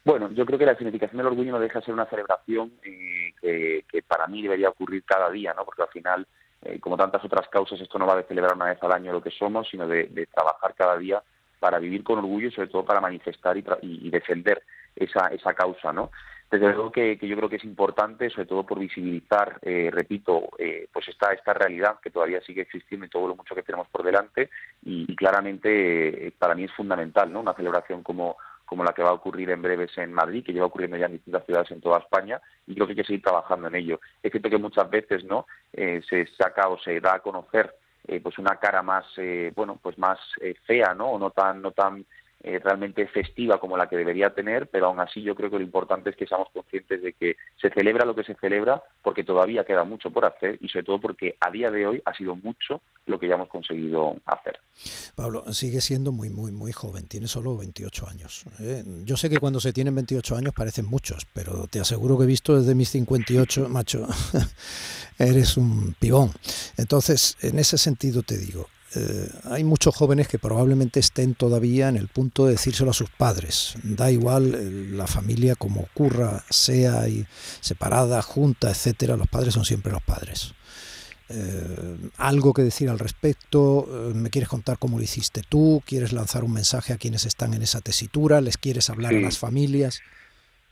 Bueno, 0.03 0.29
yo 0.31 0.45
creo 0.45 0.59
que 0.59 0.65
la 0.65 0.73
escenificación 0.73 1.17
del 1.17 1.27
orgullo 1.27 1.53
no 1.53 1.59
deja 1.59 1.79
de 1.79 1.85
ser 1.85 1.93
una 1.93 2.05
celebración 2.05 2.73
eh, 2.83 3.33
que, 3.41 3.85
que, 3.91 4.03
para 4.03 4.27
mí 4.27 4.43
debería 4.43 4.69
ocurrir 4.69 5.03
cada 5.03 5.31
día, 5.31 5.53
¿no? 5.55 5.65
porque 5.65 5.81
al 5.81 5.89
final 5.89 6.27
eh, 6.65 6.79
como 6.79 6.97
tantas 6.97 7.23
otras 7.23 7.47
causas, 7.47 7.79
esto 7.79 7.99
no 7.99 8.07
va 8.07 8.15
de 8.15 8.23
celebrar 8.23 8.55
una 8.55 8.65
vez 8.65 8.81
al 8.81 8.91
año 8.91 9.13
lo 9.13 9.21
que 9.21 9.31
somos, 9.31 9.69
sino 9.69 9.87
de, 9.87 10.27
trabajar 10.33 10.73
cada 10.75 10.97
día 10.97 11.21
para 11.59 11.79
vivir 11.79 12.03
con 12.03 12.17
orgullo 12.17 12.47
y 12.47 12.51
sobre 12.51 12.67
todo 12.67 12.83
para 12.83 13.01
manifestar 13.01 13.55
y, 13.57 14.09
defender 14.09 14.63
esa, 14.95 15.53
causa, 15.53 15.93
¿no? 15.93 16.11
Desde 16.49 16.67
luego 16.67 16.91
que, 16.91 17.17
yo 17.17 17.35
creo 17.35 17.49
que 17.49 17.55
es 17.57 17.63
importante, 17.63 18.29
sobre 18.29 18.45
todo 18.47 18.65
por 18.65 18.79
visibilizar, 18.79 19.59
eh, 19.61 19.89
repito, 19.91 20.49
eh, 20.57 20.87
pues 20.91 21.07
esta, 21.07 21.33
esta 21.33 21.53
realidad 21.53 21.99
que 22.01 22.11
todavía 22.11 22.41
sigue 22.41 22.61
existiendo 22.61 23.05
y 23.05 23.09
todo 23.09 23.27
lo 23.27 23.35
mucho 23.35 23.55
que 23.55 23.63
tenemos 23.63 23.87
por 23.89 24.03
delante 24.03 24.49
y, 24.83 25.11
y 25.11 25.15
claramente 25.15 26.33
para 26.37 26.55
mí 26.55 26.65
es 26.65 26.71
fundamental, 26.71 27.31
¿no? 27.31 27.41
Una 27.41 27.53
celebración 27.53 28.03
como, 28.03 28.37
como 28.65 28.83
la 28.83 28.93
que 28.93 29.03
va 29.03 29.09
a 29.09 29.13
ocurrir 29.13 29.49
en 29.49 29.61
breves 29.61 29.97
en 29.97 30.13
Madrid, 30.13 30.43
que 30.43 30.53
lleva 30.53 30.65
ocurriendo 30.65 30.97
ya 30.97 31.05
en 31.05 31.13
distintas 31.13 31.45
ciudades 31.45 31.71
en 31.71 31.81
toda 31.81 31.99
España, 31.99 32.41
y 32.67 32.73
creo 32.73 32.87
que 32.87 32.91
hay 32.91 32.97
que 32.97 33.03
seguir 33.03 33.21
trabajando 33.21 33.67
en 33.67 33.75
ello. 33.75 33.99
Es 34.21 34.31
cierto 34.31 34.49
que 34.49 34.57
muchas 34.57 34.89
veces 34.89 35.23
no 35.23 35.45
eh, 35.73 36.01
se 36.09 36.27
saca 36.37 36.67
o 36.67 36.79
se 36.79 36.99
da 36.99 37.15
a 37.15 37.19
conocer 37.19 37.75
eh, 38.07 38.19
pues 38.21 38.37
una 38.37 38.57
cara 38.57 38.83
más 38.83 39.05
eh, 39.17 39.51
bueno 39.55 39.79
pues 39.81 39.97
más 39.97 40.19
fea 40.65 40.93
no 40.93 41.07
o 41.07 41.19
no 41.19 41.31
tan 41.31 41.61
no 41.61 41.71
tan 41.71 42.05
eh, 42.43 42.59
realmente 42.59 43.07
festiva 43.07 43.59
como 43.59 43.77
la 43.77 43.87
que 43.87 43.97
debería 43.97 44.33
tener, 44.33 44.67
pero 44.67 44.87
aún 44.87 44.99
así 44.99 45.21
yo 45.21 45.33
creo 45.33 45.49
que 45.49 45.57
lo 45.57 45.63
importante 45.63 46.11
es 46.11 46.15
que 46.15 46.27
seamos 46.27 46.49
conscientes 46.53 47.01
de 47.01 47.13
que 47.13 47.37
se 47.59 47.69
celebra 47.71 48.05
lo 48.05 48.13
que 48.13 48.23
se 48.23 48.35
celebra 48.35 48.83
porque 49.01 49.23
todavía 49.23 49.63
queda 49.63 49.83
mucho 49.83 50.11
por 50.11 50.25
hacer 50.25 50.57
y 50.61 50.67
sobre 50.67 50.85
todo 50.85 50.99
porque 50.99 51.37
a 51.39 51.49
día 51.49 51.71
de 51.71 51.87
hoy 51.87 52.01
ha 52.05 52.13
sido 52.13 52.35
mucho 52.35 52.81
lo 53.07 53.19
que 53.19 53.27
ya 53.27 53.35
hemos 53.35 53.47
conseguido 53.47 54.17
hacer. 54.25 54.59
Pablo, 55.15 55.51
sigue 55.53 55.81
siendo 55.81 56.11
muy, 56.11 56.29
muy, 56.29 56.51
muy 56.51 56.71
joven, 56.71 57.07
tiene 57.07 57.27
solo 57.27 57.57
28 57.57 58.07
años. 58.07 58.45
¿eh? 58.59 58.83
Yo 59.05 59.17
sé 59.17 59.29
que 59.29 59.39
cuando 59.39 59.59
se 59.59 59.73
tienen 59.73 59.95
28 59.95 60.35
años 60.35 60.53
parecen 60.53 60.85
muchos, 60.85 61.25
pero 61.33 61.67
te 61.67 61.79
aseguro 61.79 62.17
que 62.17 62.25
he 62.25 62.27
visto 62.27 62.55
desde 62.55 62.75
mis 62.75 62.89
58, 62.89 63.69
macho, 63.69 64.07
eres 65.17 65.57
un 65.57 65.95
pibón. 65.99 66.31
Entonces, 66.77 67.37
en 67.41 67.57
ese 67.59 67.77
sentido 67.77 68.21
te 68.21 68.37
digo, 68.37 68.67
eh, 68.93 69.29
hay 69.45 69.63
muchos 69.63 69.95
jóvenes 69.95 70.27
que 70.27 70.39
probablemente 70.39 70.99
estén 70.99 71.33
todavía 71.33 71.89
en 71.89 71.97
el 71.97 72.07
punto 72.07 72.45
de 72.45 72.51
decírselo 72.51 72.91
a 72.91 72.93
sus 72.93 73.09
padres. 73.09 73.75
Da 73.83 74.11
igual 74.11 74.53
eh, 74.53 74.89
la 74.91 75.07
familia 75.07 75.55
como 75.55 75.81
ocurra, 75.81 76.43
sea 76.49 77.07
y 77.07 77.25
separada, 77.61 78.21
junta, 78.21 78.69
etcétera, 78.69 79.17
los 79.17 79.27
padres 79.27 79.53
son 79.53 79.65
siempre 79.65 79.91
los 79.91 80.03
padres. 80.03 80.53
Eh, 81.27 81.97
algo 82.17 82.53
que 82.53 82.61
decir 82.61 82.89
al 82.89 82.99
respecto, 82.99 83.87
me 84.13 84.29
quieres 84.29 84.47
contar 84.47 84.77
cómo 84.77 84.97
lo 84.97 85.03
hiciste 85.03 85.41
tú, 85.47 85.81
quieres 85.85 86.13
lanzar 86.13 86.43
un 86.43 86.53
mensaje 86.53 86.93
a 86.93 86.97
quienes 86.97 87.25
están 87.25 87.55
en 87.55 87.63
esa 87.63 87.81
tesitura, 87.81 88.41
les 88.41 88.57
quieres 88.57 88.89
hablar 88.89 89.15
a 89.15 89.19
las 89.19 89.39
familias. 89.39 90.01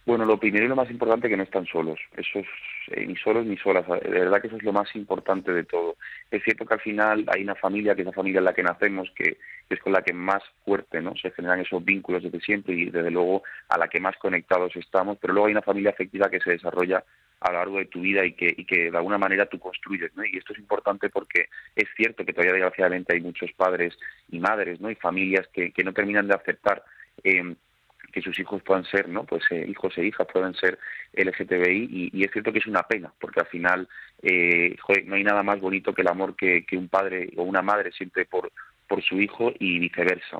Bueno, 0.05 0.25
lo 0.25 0.37
primero 0.37 0.65
y 0.65 0.67
lo 0.67 0.75
más 0.75 0.91
importante 0.91 1.27
es 1.27 1.31
que 1.31 1.37
no 1.37 1.43
están 1.43 1.65
solos. 1.65 1.97
Eso 2.17 2.39
es 2.39 2.47
eh, 2.91 3.05
ni 3.05 3.15
solos 3.15 3.45
ni 3.45 3.55
solas. 3.55 3.87
De 3.87 4.09
verdad 4.09 4.41
que 4.41 4.47
eso 4.47 4.57
es 4.57 4.63
lo 4.63 4.73
más 4.73 4.93
importante 4.95 5.53
de 5.53 5.63
todo. 5.63 5.95
Es 6.29 6.43
cierto 6.43 6.65
que 6.65 6.73
al 6.73 6.81
final 6.81 7.25
hay 7.33 7.43
una 7.43 7.55
familia, 7.55 7.95
que 7.95 8.01
es 8.01 8.07
la 8.07 8.13
familia 8.13 8.39
en 8.39 8.45
la 8.45 8.53
que 8.53 8.63
nacemos, 8.63 9.09
que, 9.15 9.37
es 9.69 9.79
con 9.79 9.93
la 9.93 10.01
que 10.01 10.11
más 10.11 10.43
fuerte 10.65 11.01
¿no? 11.01 11.15
se 11.15 11.31
generan 11.31 11.61
esos 11.61 11.83
vínculos 11.85 12.21
desde 12.21 12.41
siempre 12.41 12.75
y 12.75 12.89
desde 12.89 13.11
luego 13.11 13.43
a 13.69 13.77
la 13.77 13.87
que 13.87 14.01
más 14.01 14.17
conectados 14.17 14.75
estamos. 14.75 15.17
Pero 15.21 15.33
luego 15.33 15.47
hay 15.47 15.53
una 15.53 15.61
familia 15.61 15.91
afectiva 15.91 16.29
que 16.29 16.41
se 16.41 16.51
desarrolla 16.51 17.01
a 17.39 17.51
lo 17.51 17.57
largo 17.59 17.77
de 17.77 17.85
tu 17.85 18.01
vida 18.01 18.25
y 18.25 18.33
que, 18.33 18.53
y 18.57 18.65
que 18.65 18.91
de 18.91 18.97
alguna 18.97 19.17
manera 19.17 19.45
tú 19.45 19.57
construyes. 19.57 20.13
¿no? 20.15 20.25
Y 20.25 20.37
esto 20.37 20.51
es 20.51 20.59
importante 20.59 21.09
porque 21.09 21.47
es 21.77 21.87
cierto 21.95 22.25
que 22.25 22.33
todavía 22.33 22.53
desgraciadamente 22.53 23.15
hay 23.15 23.21
muchos 23.21 23.53
padres 23.53 23.97
y 24.29 24.39
madres 24.39 24.81
¿no? 24.81 24.91
y 24.91 24.95
familias 24.95 25.47
que, 25.53 25.71
que 25.71 25.83
no 25.85 25.93
terminan 25.93 26.27
de 26.27 26.35
aceptar. 26.35 26.83
Eh, 27.23 27.55
que 28.13 28.21
sus 28.21 28.39
hijos 28.39 28.61
puedan 28.61 28.85
ser, 28.85 29.09
¿no? 29.09 29.25
Pues 29.25 29.43
eh, 29.49 29.65
hijos 29.67 29.97
e 29.97 30.05
hijas 30.05 30.27
puedan 30.31 30.53
ser 30.53 30.77
LGTBI 31.13 31.89
y, 31.91 32.09
y, 32.13 32.23
es 32.23 32.31
cierto 32.31 32.53
que 32.53 32.59
es 32.59 32.67
una 32.67 32.83
pena, 32.83 33.11
porque 33.19 33.39
al 33.39 33.47
final 33.47 33.89
eh, 34.21 34.77
no 35.05 35.15
hay 35.15 35.23
nada 35.23 35.41
más 35.43 35.59
bonito 35.59 35.93
que 35.93 36.03
el 36.03 36.07
amor 36.07 36.35
que, 36.35 36.63
que 36.65 36.77
un 36.77 36.87
padre 36.87 37.31
o 37.35 37.43
una 37.43 37.63
madre 37.63 37.91
siente 37.91 38.25
por, 38.25 38.51
por 38.93 39.03
su 39.03 39.19
hijo 39.19 39.51
y 39.57 39.79
viceversa. 39.79 40.37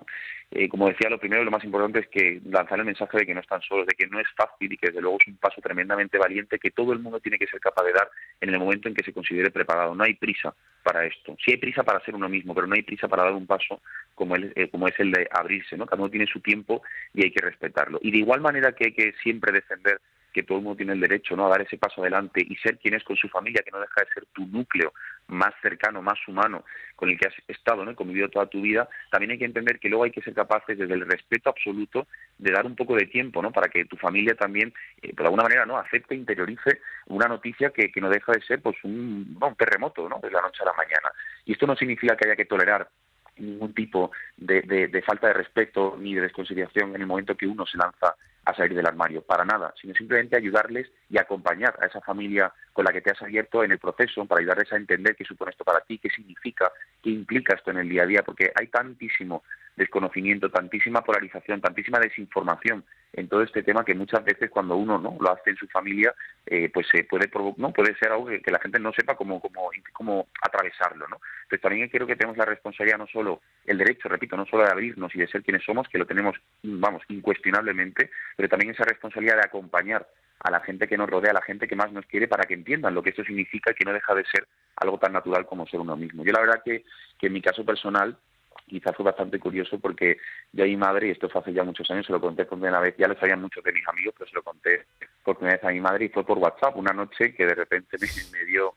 Eh, 0.51 0.69
como 0.69 0.88
decía, 0.88 1.10
lo 1.10 1.17
primero 1.17 1.41
y 1.41 1.45
lo 1.45 1.50
más 1.50 1.63
importante 1.63 2.01
es 2.01 2.07
que 2.07 2.39
lanzar 2.45 2.77
el 2.77 2.86
mensaje 2.86 3.17
de 3.17 3.25
que 3.25 3.33
no 3.33 3.39
están 3.39 3.63
solos, 3.63 3.88
de 3.88 3.95
que 3.95 4.05
no 4.05 4.19
es 4.19 4.27
fácil 4.38 4.72
y 4.72 4.77
que 4.77 4.89
desde 4.89 5.01
luego 5.01 5.17
es 5.19 5.27
un 5.27 5.38
paso 5.38 5.60
tremendamente 5.60 6.19
valiente 6.19 6.60
que 6.60 6.69
todo 6.69 6.93
el 6.93 7.00
mundo 7.00 7.19
tiene 7.19 7.39
que 7.39 7.48
ser 7.48 7.60
capaz 7.60 7.83
de 7.83 7.93
dar 7.93 8.07
en 8.39 8.50
el 8.51 8.60
momento 8.60 8.88
en 8.88 8.93
que 8.93 9.03
se 9.03 9.12
considere 9.12 9.50
preparado. 9.50 9.95
No 9.95 10.03
hay 10.03 10.13
prisa 10.13 10.53
para 10.83 11.03
esto. 11.03 11.36
Sí 11.43 11.50
hay 11.50 11.57
prisa 11.57 11.81
para 11.81 12.00
ser 12.05 12.13
uno 12.13 12.29
mismo, 12.29 12.53
pero 12.53 12.67
no 12.67 12.75
hay 12.75 12.83
prisa 12.83 13.07
para 13.07 13.24
dar 13.24 13.33
un 13.33 13.48
paso 13.48 13.81
como, 14.13 14.36
el, 14.36 14.53
eh, 14.55 14.67
como 14.69 14.88
es 14.88 15.00
el 15.00 15.12
de 15.12 15.27
abrirse. 15.31 15.75
¿no? 15.75 15.88
Cada 15.88 16.00
uno 16.00 16.12
tiene 16.12 16.27
su 16.27 16.39
tiempo 16.39 16.83
y 17.15 17.24
hay 17.24 17.31
que 17.31 17.43
respetarlo. 17.43 17.98
Y 18.03 18.12
de 18.12 18.19
igual 18.19 18.41
manera 18.41 18.74
que 18.74 18.86
hay 18.86 18.91
que 18.91 19.13
siempre 19.24 19.51
defender 19.51 20.00
que 20.34 20.44
todo 20.44 20.58
el 20.58 20.63
mundo 20.63 20.78
tiene 20.78 20.94
el 20.94 21.00
derecho 21.00 21.36
¿no? 21.36 21.46
a 21.46 21.50
dar 21.50 21.62
ese 21.62 21.78
paso 21.78 22.02
adelante 22.02 22.46
y 22.46 22.56
ser 22.58 22.78
quien 22.78 22.96
es 22.96 23.04
con 23.04 23.16
su 23.16 23.30
familia, 23.30 23.62
que 23.63 23.72
no 23.72 23.80
deja 23.80 24.02
de 24.02 24.13
ser 24.13 24.25
tu 24.34 24.46
núcleo 24.48 24.94
más 25.28 25.54
cercano, 25.62 26.02
más 26.02 26.20
humano, 26.28 26.66
con 26.96 27.10
el 27.10 27.18
que 27.18 27.28
has 27.28 27.34
estado, 27.48 27.86
¿no? 27.86 27.92
y 27.92 27.96
convivido 27.96 28.30
toda 28.30 28.48
tu 28.48 28.62
vida, 28.62 28.90
también 29.12 29.32
hay 29.32 29.38
que 29.38 29.46
entender 29.46 29.80
que 29.80 29.90
luego 29.90 30.04
hay 30.04 30.12
que 30.12 30.22
ser 30.22 30.34
capaces, 30.34 30.78
desde 30.78 30.94
el 30.94 31.08
respeto 31.08 31.50
absoluto, 31.50 32.08
de 32.38 32.52
dar 32.52 32.66
un 32.66 32.75
poco 32.75 32.96
de 32.96 33.06
tiempo, 33.06 33.42
¿no? 33.42 33.52
Para 33.52 33.70
que 33.70 33.86
tu 33.86 33.96
familia 33.96 34.36
también, 34.36 34.74
eh, 35.02 35.12
de 35.13 35.24
alguna 35.24 35.44
manera, 35.44 35.66
¿no? 35.66 35.78
Acepte, 35.78 36.16
interiorice 36.16 36.82
una 37.08 37.28
noticia 37.28 37.70
que, 37.70 37.92
que 37.92 38.02
no 38.02 38.10
deja 38.10 38.32
de 38.32 38.42
ser, 38.42 38.62
pues, 38.62 38.75
un, 38.84 39.38
un 39.40 39.56
terremoto, 39.56 40.10
¿no? 40.10 40.20
De 40.20 40.32
la 40.32 40.42
noche 40.42 40.63
a 40.63 40.66
la 40.66 40.74
mañana. 40.74 41.12
Y 41.46 41.54
esto 41.54 41.68
no 41.68 41.75
significa 41.75 42.16
que 42.16 42.28
haya 42.28 42.36
que 42.36 42.46
tolerar 42.46 42.90
ningún 43.38 43.74
tipo 43.74 44.12
de, 44.38 44.62
de, 44.62 45.02
falta 45.02 45.28
de 45.28 45.34
respeto 45.34 45.96
ni 46.00 46.13
de 46.13 46.22
desconsideración 46.22 46.96
en 46.96 47.02
el 47.02 47.08
momento 47.08 47.36
que 47.36 47.48
uno 47.48 47.66
se 47.66 47.78
lanza 47.78 48.16
a 48.45 48.53
salir 48.53 48.75
del 48.75 48.85
armario, 48.85 49.21
para 49.21 49.45
nada, 49.45 49.73
sino 49.79 49.93
simplemente 49.93 50.35
ayudarles 50.35 50.91
y 51.09 51.17
acompañar 51.17 51.77
a 51.81 51.85
esa 51.85 52.01
familia 52.01 52.53
con 52.73 52.85
la 52.85 52.91
que 52.91 53.01
te 53.01 53.12
has 53.12 53.21
abierto 53.21 53.63
en 53.63 53.71
el 53.71 53.79
proceso, 53.79 54.25
para 54.25 54.41
ayudarles 54.41 54.71
a 54.73 54.77
entender 54.77 55.15
qué 55.15 55.23
supone 55.23 55.51
esto 55.51 55.63
para 55.63 55.81
ti, 55.81 56.00
qué 56.00 56.09
significa, 56.09 56.71
qué 57.01 57.09
implica 57.09 57.55
esto 57.55 57.71
en 57.71 57.77
el 57.77 57.89
día 57.89 58.03
a 58.03 58.07
día, 58.07 58.23
porque 58.23 58.51
hay 58.55 58.67
tantísimo 58.67 59.43
desconocimiento, 59.75 60.50
tantísima 60.50 61.03
polarización, 61.03 61.62
tantísima 61.62 62.00
desinformación 62.00 62.84
en 63.13 63.27
todo 63.27 63.44
este 63.44 63.63
tema 63.63 63.86
que 63.86 63.94
muchas 63.94 64.24
veces 64.24 64.50
cuando 64.50 64.75
uno 64.75 64.98
no 64.98 65.15
lo 65.20 65.32
hace 65.32 65.51
en 65.51 65.56
su 65.56 65.68
familia, 65.68 66.13
eh, 66.46 66.70
pues 66.74 66.88
se 66.92 67.03
puede 67.03 67.30
no 67.58 67.72
puede 67.72 67.96
ser 67.96 68.12
algo 68.12 68.25
que, 68.25 68.51
la 68.51 68.60
gente 68.60 68.80
no 68.80 68.92
sepa 68.92 69.15
cómo, 69.15 69.39
cómo, 69.39 69.70
cómo 69.94 70.27
atravesarlo, 70.42 71.08
¿no? 71.08 71.20
Entonces 71.44 71.62
también 71.62 71.89
creo 71.89 72.08
que 72.08 72.15
tenemos 72.15 72.38
la 72.38 72.46
responsabilidad 72.46 72.98
no 72.98 73.08
solo 73.08 73.42
el 73.65 73.77
derecho, 73.77 74.10
repito, 74.10 74.36
no 74.36 74.46
solo 74.46 74.63
de 74.63 74.72
abrirnos 74.72 75.13
y 75.15 75.20
de 75.20 75.27
ser 75.27 75.44
quienes 75.44 75.63
somos, 75.63 75.88
que 75.88 75.98
lo 75.98 76.06
tenemos, 76.06 76.36
vamos, 76.63 77.03
incuestionablemente, 77.10 78.10
pero 78.36 78.50
también 78.50 78.72
esa 78.72 78.84
responsabilidad 78.84 79.36
de 79.36 79.46
acompañar 79.46 80.08
a 80.39 80.51
la 80.51 80.60
gente 80.60 80.88
que 80.88 80.98
nos 80.98 81.10
rodea, 81.10 81.32
a 81.32 81.36
la 81.36 81.42
gente 81.42 81.68
que 81.68 81.75
más 81.75 81.92
nos 81.92 82.06
quiere, 82.06 82.27
para 82.27 82.44
que 82.44 82.53
entiendan 82.53 82.94
lo 82.94 83.01
que 83.01 83.12
esto 83.12 83.24
significa 83.24 83.72
y 83.72 83.75
que 83.75 83.86
no 83.86 83.94
deja 83.94 84.13
de 84.13 84.25
ser 84.25 84.48
algo 84.75 84.98
tan 84.98 85.13
natural 85.13 85.46
como 85.46 85.68
ser 85.68 85.80
uno 85.80 85.96
mismo. 85.96 86.24
Yo 86.24 86.34
la 86.34 86.42
verdad 86.42 86.62
que, 86.63 86.84
que 87.18 87.27
en 87.27 87.34
mi 87.34 87.42
caso 87.42 87.63
personal, 87.63 88.18
quizás 88.67 88.95
fue 88.95 89.05
bastante 89.05 89.39
curioso 89.39 89.79
porque 89.79 90.17
yo 90.51 90.63
a 90.63 90.67
mi 90.67 90.77
madre, 90.77 91.07
y 91.07 91.12
esto 91.12 91.29
fue 91.29 91.41
hace 91.41 91.53
ya 91.53 91.63
muchos 91.63 91.89
años, 91.91 92.05
se 92.05 92.12
lo 92.12 92.22
conté 92.22 92.45
por 92.45 92.60
primera 92.60 92.79
vez, 92.79 92.95
ya 92.98 93.07
lo 93.07 93.15
sabían 93.15 93.41
muchos 93.41 93.63
de 93.63 93.72
mis 93.72 93.88
amigos, 93.88 94.15
pero 94.17 94.29
se 94.29 94.36
lo 94.36 94.43
conté 94.43 94.86
por 95.24 95.38
primera 95.38 95.57
vez 95.57 95.63
a 95.65 95.72
mi 95.72 95.79
madre 95.79 96.05
y 96.05 96.10
fue 96.10 96.25
por 96.25 96.38
WhatsApp, 96.38 96.75
una 96.75 96.93
noche 96.93 97.33
que 97.33 97.45
de 97.45 97.55
repente 97.55 97.98
me, 98.31 98.45
dio 98.45 98.75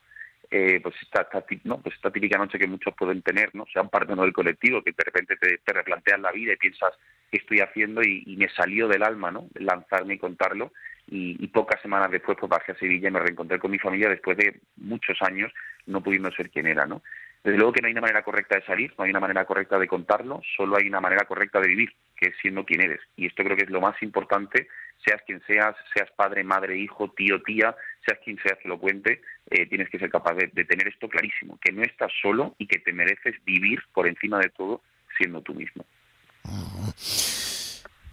eh, 0.51 0.81
pues 0.83 0.95
esta, 1.03 1.23
esta, 1.23 1.45
no, 1.65 1.81
pues 1.81 1.95
esta 1.95 2.11
típica 2.11 2.39
noche 2.39 2.59
que 2.59 2.67
muchos 2.67 2.95
pueden 2.95 3.23
tener, 3.23 3.55
¿no? 3.55 3.67
sean 3.73 3.89
parte 3.89 4.15
¿no? 4.15 4.23
del 4.23 4.33
colectivo, 4.33 4.83
que 4.83 4.93
de 4.93 5.05
repente 5.05 5.37
te, 5.37 5.59
te 5.59 5.73
replanteas 5.73 6.21
la 6.21 6.33
vida 6.33 6.53
y 6.53 6.57
piensas 6.57 6.93
qué 7.31 7.39
estoy 7.39 7.61
haciendo 7.61 8.03
y, 8.03 8.37
me 8.37 8.49
salió 8.51 8.89
del 8.89 9.03
alma 9.03 9.31
¿no? 9.31 9.49
lanzarme 9.55 10.15
y 10.15 10.19
contarlo 10.19 10.73
y, 11.09 11.43
y, 11.43 11.49
pocas 11.49 11.81
semanas 11.81 12.11
después 12.11 12.37
pues 12.39 12.51
bajé 12.51 12.73
a 12.73 12.79
Sevilla 12.79 13.09
y 13.09 13.13
me 13.13 13.21
reencontré 13.21 13.59
con 13.59 13.71
mi 13.71 13.79
familia 13.79 14.09
después 14.09 14.37
de 14.37 14.61
muchos 14.77 15.17
años 15.23 15.53
no 15.87 16.03
pudiendo 16.03 16.31
ser 16.33 16.51
quien 16.51 16.67
era, 16.67 16.85
¿no? 16.85 17.03
Desde 17.43 17.59
luego 17.59 17.73
que 17.73 17.81
no 17.81 17.87
hay 17.87 17.93
una 17.93 18.01
manera 18.01 18.23
correcta 18.23 18.57
de 18.57 18.67
salir, 18.67 18.93
no 18.99 19.05
hay 19.05 19.11
una 19.11 19.21
manera 19.21 19.45
correcta 19.45 19.79
de 19.79 19.87
contarlo, 19.87 20.43
solo 20.57 20.77
hay 20.77 20.89
una 20.89 21.01
manera 21.01 21.25
correcta 21.27 21.61
de 21.61 21.69
vivir, 21.69 21.93
que 22.17 22.29
es 22.29 22.35
siendo 22.43 22.65
quien 22.65 22.81
eres. 22.81 23.01
Y 23.17 23.27
esto 23.27 23.45
creo 23.45 23.57
que 23.57 23.65
es 23.65 23.71
lo 23.71 23.81
más 23.81 24.03
importante, 24.03 24.69
seas 25.05 25.23
quien 25.27 25.41
seas, 25.47 25.77
seas 25.95 26.11
padre, 26.17 26.43
madre, 26.43 26.77
hijo, 26.77 27.13
tío, 27.13 27.41
tía, 27.43 27.75
seas 28.05 28.19
quien 28.25 28.39
seas 28.43 28.59
que 28.61 28.69
lo 28.69 28.79
cuente, 28.79 29.21
eh, 29.51 29.67
tienes 29.67 29.89
que 29.91 29.99
ser 29.99 30.11
capaz 30.11 30.35
de, 30.35 30.49
tener 30.49 30.89
esto 30.89 31.09
clarísimo, 31.09 31.59
que 31.63 31.73
no 31.73 31.83
estás 31.83 32.11
solo 32.21 32.57
y 32.59 32.67
que 32.67 32.81
te 32.81 32.93
mereces 32.93 33.37
vivir 33.45 33.81
por 33.93 34.09
encima 34.09 34.41
de 34.41 34.51
todo 34.51 34.83
siendo 35.17 35.41
tú 35.43 35.55
mismo. 35.55 35.85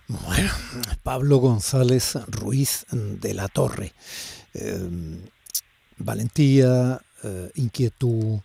Bueno, 0.08 0.52
Pablo 1.02 1.38
González 1.38 2.18
Ruiz 2.28 2.86
de 2.92 3.34
la 3.34 3.48
Torre. 3.48 3.94
Eh, 4.54 4.78
valentía, 5.98 7.00
eh, 7.24 7.52
inquietud, 7.56 8.40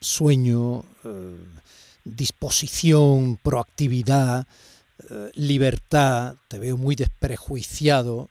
sueño, 0.00 0.84
eh, 1.04 1.36
disposición, 2.04 3.38
proactividad, 3.42 4.46
eh, 5.10 5.30
libertad, 5.34 6.36
te 6.48 6.58
veo 6.58 6.76
muy 6.76 6.96
desprejuiciado. 6.96 8.28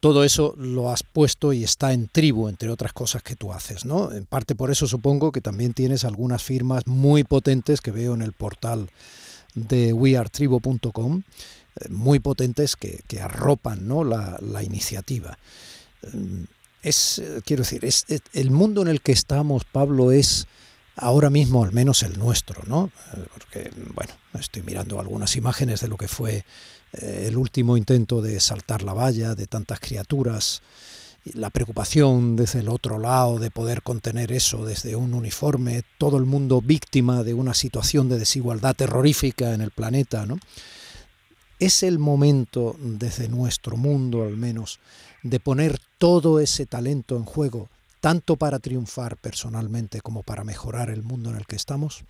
todo 0.00 0.22
eso 0.24 0.54
lo 0.56 0.90
has 0.92 1.02
puesto 1.02 1.52
y 1.52 1.64
está 1.64 1.92
en 1.92 2.08
tribu, 2.08 2.48
entre 2.48 2.70
otras 2.70 2.92
cosas 2.92 3.22
que 3.22 3.34
tú 3.34 3.52
haces, 3.52 3.84
¿no? 3.84 4.12
En 4.12 4.24
parte 4.24 4.54
por 4.54 4.70
eso 4.70 4.86
supongo 4.86 5.32
que 5.32 5.40
también 5.40 5.74
tienes 5.74 6.04
algunas 6.04 6.42
firmas 6.42 6.86
muy 6.86 7.24
potentes 7.24 7.80
que 7.80 7.90
veo 7.90 8.14
en 8.14 8.22
el 8.22 8.32
portal 8.32 8.88
de 9.54 9.92
weartribo.com, 9.92 11.22
muy 11.90 12.20
potentes 12.20 12.76
que, 12.76 13.20
arropan 13.20 13.88
¿no? 13.88 14.04
la 14.04 14.62
iniciativa 14.62 15.36
es, 16.86 17.20
quiero 17.44 17.62
decir, 17.62 17.84
es, 17.84 18.06
el 18.32 18.50
mundo 18.50 18.82
en 18.82 18.88
el 18.88 19.00
que 19.00 19.12
estamos, 19.12 19.64
Pablo, 19.64 20.12
es 20.12 20.46
ahora 20.94 21.30
mismo 21.30 21.64
al 21.64 21.72
menos 21.72 22.02
el 22.04 22.18
nuestro, 22.18 22.62
¿no? 22.66 22.90
Porque, 23.34 23.70
bueno, 23.94 24.12
estoy 24.38 24.62
mirando 24.62 25.00
algunas 25.00 25.36
imágenes 25.36 25.80
de 25.80 25.88
lo 25.88 25.96
que 25.96 26.06
fue 26.06 26.44
eh, 26.92 27.24
el 27.26 27.36
último 27.36 27.76
intento 27.76 28.22
de 28.22 28.38
saltar 28.38 28.82
la 28.82 28.94
valla 28.94 29.34
de 29.34 29.48
tantas 29.48 29.80
criaturas, 29.80 30.62
la 31.34 31.50
preocupación 31.50 32.36
desde 32.36 32.60
el 32.60 32.68
otro 32.68 33.00
lado 33.00 33.40
de 33.40 33.50
poder 33.50 33.82
contener 33.82 34.30
eso 34.30 34.64
desde 34.64 34.94
un 34.94 35.12
uniforme, 35.12 35.82
todo 35.98 36.18
el 36.18 36.24
mundo 36.24 36.62
víctima 36.62 37.24
de 37.24 37.34
una 37.34 37.52
situación 37.52 38.08
de 38.08 38.20
desigualdad 38.20 38.76
terrorífica 38.76 39.54
en 39.54 39.60
el 39.60 39.72
planeta, 39.72 40.24
¿no? 40.24 40.38
Es 41.58 41.82
el 41.82 41.98
momento 41.98 42.76
desde 42.78 43.28
nuestro 43.28 43.76
mundo 43.76 44.22
al 44.22 44.36
menos 44.36 44.78
de 45.30 45.40
poner 45.40 45.78
todo 45.98 46.40
ese 46.40 46.66
talento 46.66 47.16
en 47.16 47.24
juego, 47.24 47.68
tanto 48.00 48.36
para 48.36 48.58
triunfar 48.58 49.16
personalmente 49.16 50.00
como 50.00 50.22
para 50.22 50.44
mejorar 50.44 50.90
el 50.90 51.02
mundo 51.02 51.30
en 51.30 51.36
el 51.36 51.46
que 51.46 51.56
estamos? 51.56 52.04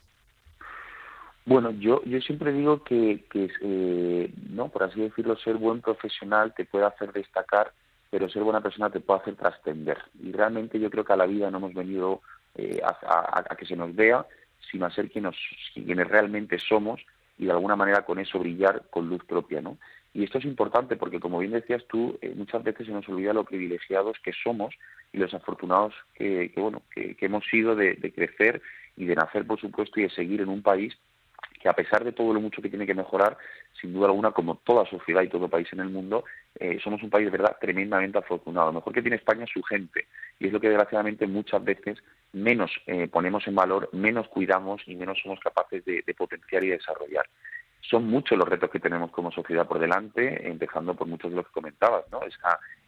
Bueno, 1.45 1.71
yo, 1.71 2.03
yo 2.05 2.21
siempre 2.21 2.53
digo 2.53 2.83
que, 2.83 3.25
que 3.31 3.51
eh, 3.61 4.33
no, 4.51 4.69
por 4.69 4.83
así 4.83 5.01
decirlo, 5.01 5.37
ser 5.37 5.55
buen 5.55 5.81
profesional 5.81 6.53
te 6.55 6.65
puede 6.65 6.87
hacer 6.87 7.13
destacar, 7.13 7.73
pero 8.11 8.29
ser 8.29 8.43
buena 8.43 8.61
persona 8.61 8.91
te 8.91 8.99
puede 8.99 9.21
hacer 9.21 9.37
trascender. 9.37 9.99
Y 10.21 10.33
realmente 10.33 10.81
yo 10.81 10.91
creo 10.91 11.05
que 11.05 11.13
a 11.13 11.17
la 11.17 11.27
vida 11.27 11.51
no 11.51 11.59
hemos 11.59 11.73
venido 11.73 12.21
eh, 12.57 12.81
a, 12.85 13.55
que 13.57 13.65
se 13.65 13.77
nos 13.77 13.95
vea, 13.95 14.27
sino 14.71 14.87
a 14.87 14.91
ser 14.91 15.09
quienes 15.09 16.09
realmente 16.09 16.59
somos 16.59 17.01
y 17.39 17.47
de 17.47 17.53
alguna 17.53 17.77
manera 17.77 18.05
con 18.05 18.19
eso 18.19 18.39
brillar 18.39 18.85
con 18.91 19.09
luz 19.09 19.25
propia, 19.25 19.61
¿no? 19.61 19.79
Y 20.15 20.25
esto 20.25 20.39
es 20.39 20.47
importante 20.47 20.97
porque, 20.97 21.21
como 21.21 21.41
bien 21.41 21.53
decías 21.53 21.85
tú, 21.89 22.19
eh, 22.23 22.33
muchas 22.35 22.63
veces 22.63 22.87
se 22.87 22.93
nos 22.93 23.07
olvida 23.09 23.35
lo 23.35 23.45
privilegiados 23.45 24.17
que 24.25 24.33
somos 24.33 24.75
y 25.13 25.19
los 25.19 25.35
afortunados 25.35 25.95
que, 26.15 26.51
bueno, 26.57 26.83
que, 26.91 27.17
hemos 27.21 27.45
sido 27.45 27.77
de, 27.77 27.97
crecer 28.15 28.63
y 28.97 29.05
de 29.05 29.15
nacer, 29.15 29.47
por 29.47 29.61
supuesto, 29.61 30.01
y 30.01 30.05
de 30.05 30.11
seguir 30.11 30.41
en 30.41 30.49
un 30.49 30.63
país 30.63 30.97
que 31.61 31.69
a 31.69 31.75
pesar 31.75 32.03
de 32.03 32.13
todo 32.13 32.33
lo 32.33 32.41
mucho 32.41 32.63
que 32.63 32.71
tiene 32.71 32.87
que 32.87 32.95
mejorar, 32.95 33.37
sin 33.79 33.93
duda 33.93 34.07
alguna, 34.07 34.31
como 34.31 34.57
toda 34.57 34.89
sociedad 34.89 35.23
y 35.23 35.29
todo 35.29 35.49
país 35.49 35.69
en 35.73 35.81
el 35.81 35.91
mundo, 35.91 36.25
eh, 36.59 36.79
somos 36.83 37.03
un 37.03 37.11
país 37.11 37.27
de 37.27 37.37
verdad 37.37 37.57
tremendamente 37.61 38.19
afortunado. 38.19 38.69
Lo 38.69 38.75
mejor 38.75 38.93
que 38.93 39.03
tiene 39.03 39.17
España 39.17 39.45
es 39.45 39.51
su 39.51 39.63
gente, 39.63 40.07
y 40.39 40.47
es 40.47 40.53
lo 40.53 40.61
que 40.61 40.69
desgraciadamente 40.69 41.27
muchas 41.27 41.63
veces 41.65 41.99
menos 42.33 42.71
eh, 42.87 43.09
ponemos 43.09 43.47
en 43.47 43.55
valor, 43.55 43.89
menos 43.93 44.29
cuidamos 44.29 44.83
y 44.87 44.95
menos 44.97 45.19
somos 45.23 45.41
capaces 45.41 45.85
de 45.85 46.15
potenciar 46.15 46.65
y 46.65 46.69
desarrollar 46.69 47.27
son 47.89 48.09
muchos 48.09 48.37
los 48.37 48.49
retos 48.49 48.71
que 48.71 48.81
tenemos 48.81 49.11
como 49.11 49.31
sociedad 49.31 49.67
por 49.67 49.79
delante, 49.79 50.49
empezando 50.49 50.95
por 50.95 51.07
muchos 51.07 51.31
de 51.31 51.37
los 51.37 51.47
que 51.47 51.53
comentabas, 51.53 52.05
¿no? 52.11 52.21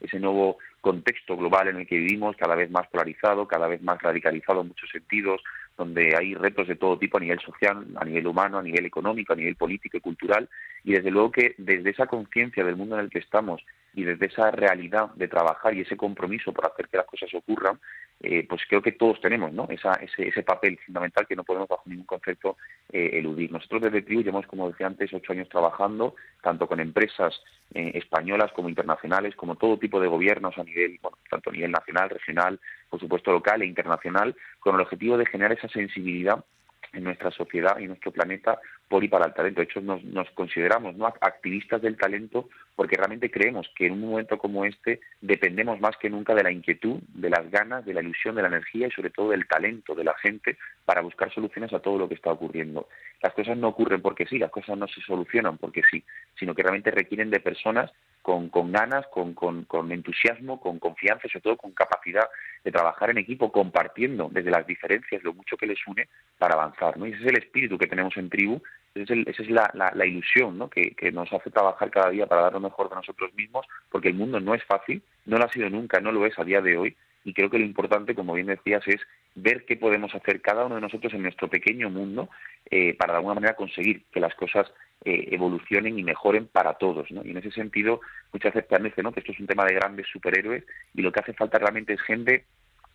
ese 0.01 0.21
nuevo 0.21 0.59
contexto 0.81 1.37
global 1.37 1.69
en 1.69 1.77
el 1.77 1.87
que 1.87 1.97
vivimos, 1.97 2.37
cada 2.37 2.55
vez 2.55 2.71
más 2.71 2.89
polarizado, 2.89 3.47
cada 3.47 3.69
vez 3.69 3.83
más 3.83 4.01
radicalizado 4.01 4.63
en 4.63 4.69
muchos 4.69 4.91
sentidos, 4.91 5.41
donde 5.79 6.17
hay 6.17 6.35
retos 6.35 6.67
de 6.67 6.75
todo 6.75 6.99
tipo 6.99 7.17
a 7.17 7.21
nivel 7.21 7.39
social, 7.39 7.87
a 7.95 8.05
nivel 8.05 8.27
humano, 8.27 8.59
a 8.59 8.63
nivel 8.63 8.85
económico, 8.85 9.33
a 9.33 9.37
nivel 9.37 9.55
político 9.55 9.97
y 9.97 10.01
cultural, 10.01 10.49
y 10.83 10.93
desde 10.93 11.13
luego 11.13 11.31
que 11.31 11.55
desde 11.57 11.91
esa 11.91 12.07
conciencia 12.07 12.65
del 12.65 12.77
mundo 12.77 12.97
en 12.97 13.05
el 13.05 13.11
que 13.11 13.21
estamos 13.21 13.63
y 13.95 14.03
desde 14.03 14.27
esa 14.27 14.51
realidad 14.51 15.11
de 15.15 15.29
trabajar 15.29 15.75
y 15.75 15.83
ese 15.83 15.97
compromiso 15.97 16.53
por 16.53 16.67
hacer 16.67 16.89
que 16.89 16.97
las 16.97 17.07
cosas 17.07 17.33
ocurran, 17.33 17.79
eh, 18.21 18.45
pues 18.49 18.63
creo 18.69 18.83
que 18.83 18.93
todos 18.93 19.21
tenemos 19.21 19.53
¿no? 19.53 19.69
ese, 19.71 19.89
ese, 20.17 20.43
papel 20.43 20.77
fundamental 20.85 21.27
que 21.27 21.37
no 21.37 21.45
podemos 21.45 21.69
bajo 21.69 21.85
ningún 21.87 22.05
concepto 22.05 22.57
eh, 22.91 23.11
eludir. 23.13 23.53
Nosotros 23.53 23.83
desde 23.83 24.03
TRIU 24.03 24.23
llevamos, 24.23 24.47
como 24.49 24.69
decía 24.69 24.89
antes, 24.89 25.13
ocho 25.13 25.33
años 25.33 25.49
trabajando, 25.49 26.17
tanto 26.43 26.67
con 26.67 26.81
empresas 26.81 27.41
eh, 27.75 27.93
españolas 27.95 28.51
como 28.53 28.69
internacionales, 28.69 29.37
como 29.37 29.55
todo 29.55 29.79
tipo 29.79 30.01
de 30.01 30.09
gobiernos 30.09 30.59
a 30.59 30.65
nivel, 30.65 30.99
bueno, 31.01 31.17
tanto 31.31 31.51
a 31.51 31.53
nivel 31.53 31.71
nacional, 31.71 32.11
regional, 32.11 32.61
por 32.91 32.99
supuesto 32.99 33.31
local 33.31 33.63
e 33.63 33.67
internacional, 33.67 34.35
con 34.59 34.75
el 34.75 34.81
objetivo 34.81 35.17
de 35.17 35.27
generar 35.27 35.57
esa 35.57 35.69
sensibilidad 35.69 36.45
en 36.93 37.05
nuestra 37.05 37.31
sociedad 37.31 37.79
y 37.79 37.87
nuestro 37.87 38.11
planeta 38.11 38.59
por 38.89 39.05
y 39.05 39.09
para 39.09 39.27
el 39.27 39.35
talento. 39.35 39.61
De 39.61 39.67
hecho, 39.67 39.81
nos, 39.81 40.03
nos 40.03 40.29
consideramos 40.31 40.97
¿no? 40.97 41.07
activistas 41.07 41.83
del 41.83 41.97
talento 41.97 42.49
porque 42.79 42.95
realmente 42.95 43.29
creemos 43.29 43.69
que 43.75 43.87
en 43.87 43.95
un 43.95 44.03
momento 44.03 44.39
como 44.39 44.65
este 44.65 45.01
dependemos 45.21 45.81
más 45.81 45.97
que 45.97 46.09
nunca 46.09 46.33
de 46.33 46.45
la 46.45 46.53
inquietud, 46.53 47.01
de 47.09 47.29
las 47.29 47.51
ganas, 47.51 47.85
de 47.85 47.93
la 47.93 48.03
ilusión, 48.03 48.37
de 48.37 48.43
la 48.43 48.47
energía 48.47 48.87
y 48.87 48.93
sobre 48.93 49.11
todo 49.11 49.31
del 49.31 49.49
talento 49.49 49.97
de 49.97 50.05
la 50.05 50.15
gente 50.15 50.57
para 50.85 51.01
buscar 51.01 51.35
soluciones 51.35 51.73
a 51.73 51.81
todo 51.81 51.99
lo 51.99 52.09
que 52.09 52.15
está 52.15 52.31
ocurriendo. 52.31 52.87
Las 53.21 53.33
cosas 53.33 53.57
no 53.57 53.67
ocurren 53.67 54.01
porque 54.01 54.27
sí, 54.27 54.39
las 54.39 54.53
cosas 54.53 54.79
no 54.79 54.87
se 54.87 55.01
solucionan 55.01 55.59
porque 55.59 55.83
sí, 55.91 56.05
sino 56.39 56.55
que 56.55 56.63
realmente 56.63 56.93
requieren 56.93 57.31
de 57.31 57.41
personas 57.41 57.91
con, 58.23 58.71
ganas, 58.71 59.07
con, 59.09 59.91
entusiasmo, 59.91 60.61
con 60.61 60.79
confianza 60.79 61.27
y 61.27 61.31
sobre 61.31 61.43
todo 61.43 61.57
con 61.57 61.73
capacidad 61.73 62.29
de 62.63 62.71
trabajar 62.71 63.11
en 63.11 63.19
equipo, 63.19 63.51
compartiendo 63.51 64.29
desde 64.31 64.51
las 64.51 64.67
diferencias 64.67 65.23
lo 65.25 65.33
mucho 65.33 65.57
que 65.57 65.67
les 65.67 65.85
une 65.87 66.09
para 66.39 66.55
avanzar. 66.55 66.95
Y 66.99 67.13
ese 67.13 67.23
es 67.23 67.27
el 67.27 67.39
espíritu 67.39 67.77
que 67.77 67.87
tenemos 67.87 68.17
en 68.19 68.29
tribu, 68.29 68.61
esa 68.95 69.15
es, 69.15 69.51
la, 69.51 70.07
ilusión 70.07 70.69
que, 70.71 70.95
que 70.95 71.13
nos 71.13 71.33
hace 71.33 71.51
trabajar 71.51 71.91
cada 71.91 72.11
día 72.11 72.27
para 72.27 72.43
dar 72.43 72.55
lo 72.55 72.61
mejor 72.69 72.89
de 72.89 72.97
nosotros 72.97 73.33
mismos, 73.35 73.67
porque 73.91 74.09
el 74.09 74.15
mundo 74.15 74.41
no 74.41 74.55
es 74.55 74.65
fácil, 74.65 75.03
no 75.27 75.39
lo 75.39 75.45
ha 75.45 75.53
sido 75.53 75.69
nunca, 75.71 76.01
no 76.01 76.13
lo 76.13 76.27
es 76.27 76.39
a 76.39 76.45
día 76.45 76.61
de 76.61 76.77
hoy, 76.77 76.97
y 77.25 77.35
creo 77.35 77.51
que 77.51 77.59
lo 77.59 77.65
importante, 77.65 78.15
como 78.15 78.35
bien 78.35 78.47
decías, 78.47 78.83
es 78.87 79.01
ver 79.35 79.65
qué 79.67 79.77
podemos 79.77 80.15
hacer 80.15 80.41
cada 80.41 80.65
uno 80.65 80.77
de 80.77 80.81
nosotros 80.81 81.13
en 81.13 81.23
nuestro 81.23 81.49
pequeño 81.49 81.91
mundo 81.91 82.31
eh, 82.71 82.95
para 82.95 83.13
de 83.13 83.17
alguna 83.19 83.35
manera 83.35 83.55
conseguir 83.55 84.05
que 84.13 84.21
las 84.21 84.35
cosas 84.35 84.73
eh, 85.05 85.29
evolucionen 85.31 85.99
y 85.99 86.03
mejoren 86.03 86.47
para 86.47 86.75
todos. 86.75 87.11
¿no? 87.11 87.23
Y 87.25 87.31
en 87.31 87.39
ese 87.39 87.51
sentido, 87.51 88.01
muchas 88.33 88.55
veces 88.55 88.69
parece 88.69 89.03
¿no? 89.03 89.13
que 89.13 89.21
esto 89.21 89.33
es 89.33 89.41
un 89.41 89.47
tema 89.47 89.65
de 89.65 89.75
grandes 89.75 90.07
superhéroes 90.09 90.65
y 90.95 91.03
lo 91.03 91.13
que 91.13 91.21
hace 91.21 91.35
falta 91.35 91.59
realmente 91.59 91.93
es 91.93 92.01
gente 92.01 92.47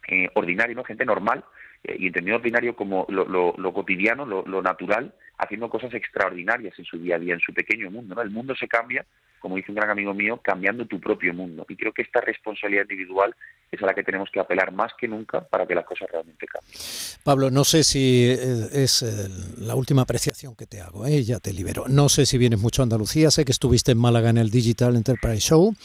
eh, 0.07 0.29
ordinaria, 0.33 0.75
¿no? 0.75 0.83
gente 0.83 1.05
normal, 1.05 1.45
eh, 1.83 1.95
y 1.99 2.07
entendido 2.07 2.37
ordinario 2.37 2.75
como 2.75 3.05
lo, 3.09 3.25
lo, 3.25 3.73
cotidiano, 3.73 4.25
lo, 4.25 4.43
lo, 4.45 4.61
natural, 4.61 5.13
haciendo 5.37 5.69
cosas 5.69 5.93
extraordinarias 5.93 6.77
en 6.77 6.85
su 6.85 6.97
día 6.97 7.15
a 7.15 7.19
día, 7.19 7.35
en 7.35 7.39
su 7.39 7.53
pequeño 7.53 7.91
mundo. 7.91 8.15
¿no? 8.15 8.21
El 8.21 8.31
mundo 8.31 8.55
se 8.55 8.67
cambia 8.67 9.05
como 9.43 9.57
dice 9.57 9.73
un 9.73 9.75
gran 9.75 9.89
amigo 9.89 10.13
mío, 10.13 10.39
cambiando 10.41 10.85
tu 10.85 11.01
propio 11.01 11.33
mundo. 11.33 11.65
Y 11.67 11.75
creo 11.75 11.91
que 11.91 12.01
esta 12.01 12.21
responsabilidad 12.21 12.83
individual 12.83 13.35
es 13.69 13.83
a 13.83 13.85
la 13.85 13.93
que 13.93 14.01
tenemos 14.01 14.29
que 14.31 14.39
apelar 14.39 14.71
más 14.71 14.93
que 14.97 15.05
nunca 15.05 15.41
para 15.41 15.67
que 15.67 15.75
las 15.75 15.83
cosas 15.83 16.09
realmente 16.09 16.45
cambien. 16.47 16.79
Pablo, 17.25 17.51
no 17.51 17.65
sé 17.65 17.83
si 17.83 18.29
es 18.29 19.01
eh, 19.01 19.27
la 19.57 19.75
última 19.75 20.03
apreciación 20.03 20.55
que 20.55 20.65
te 20.65 20.79
hago, 20.79 21.05
¿eh? 21.05 21.23
ya 21.23 21.41
te 21.41 21.51
libero. 21.51 21.89
No 21.89 22.07
sé 22.07 22.25
si 22.25 22.37
vienes 22.37 22.61
mucho 22.61 22.81
a 22.81 22.83
Andalucía, 22.83 23.31
sé 23.31 23.43
que 23.43 23.51
estuviste 23.51 23.91
en 23.91 23.97
Málaga 23.97 24.29
en 24.29 24.37
el 24.37 24.49
Digital 24.49 24.95
Enterprise 24.95 25.41
Show, 25.41 25.75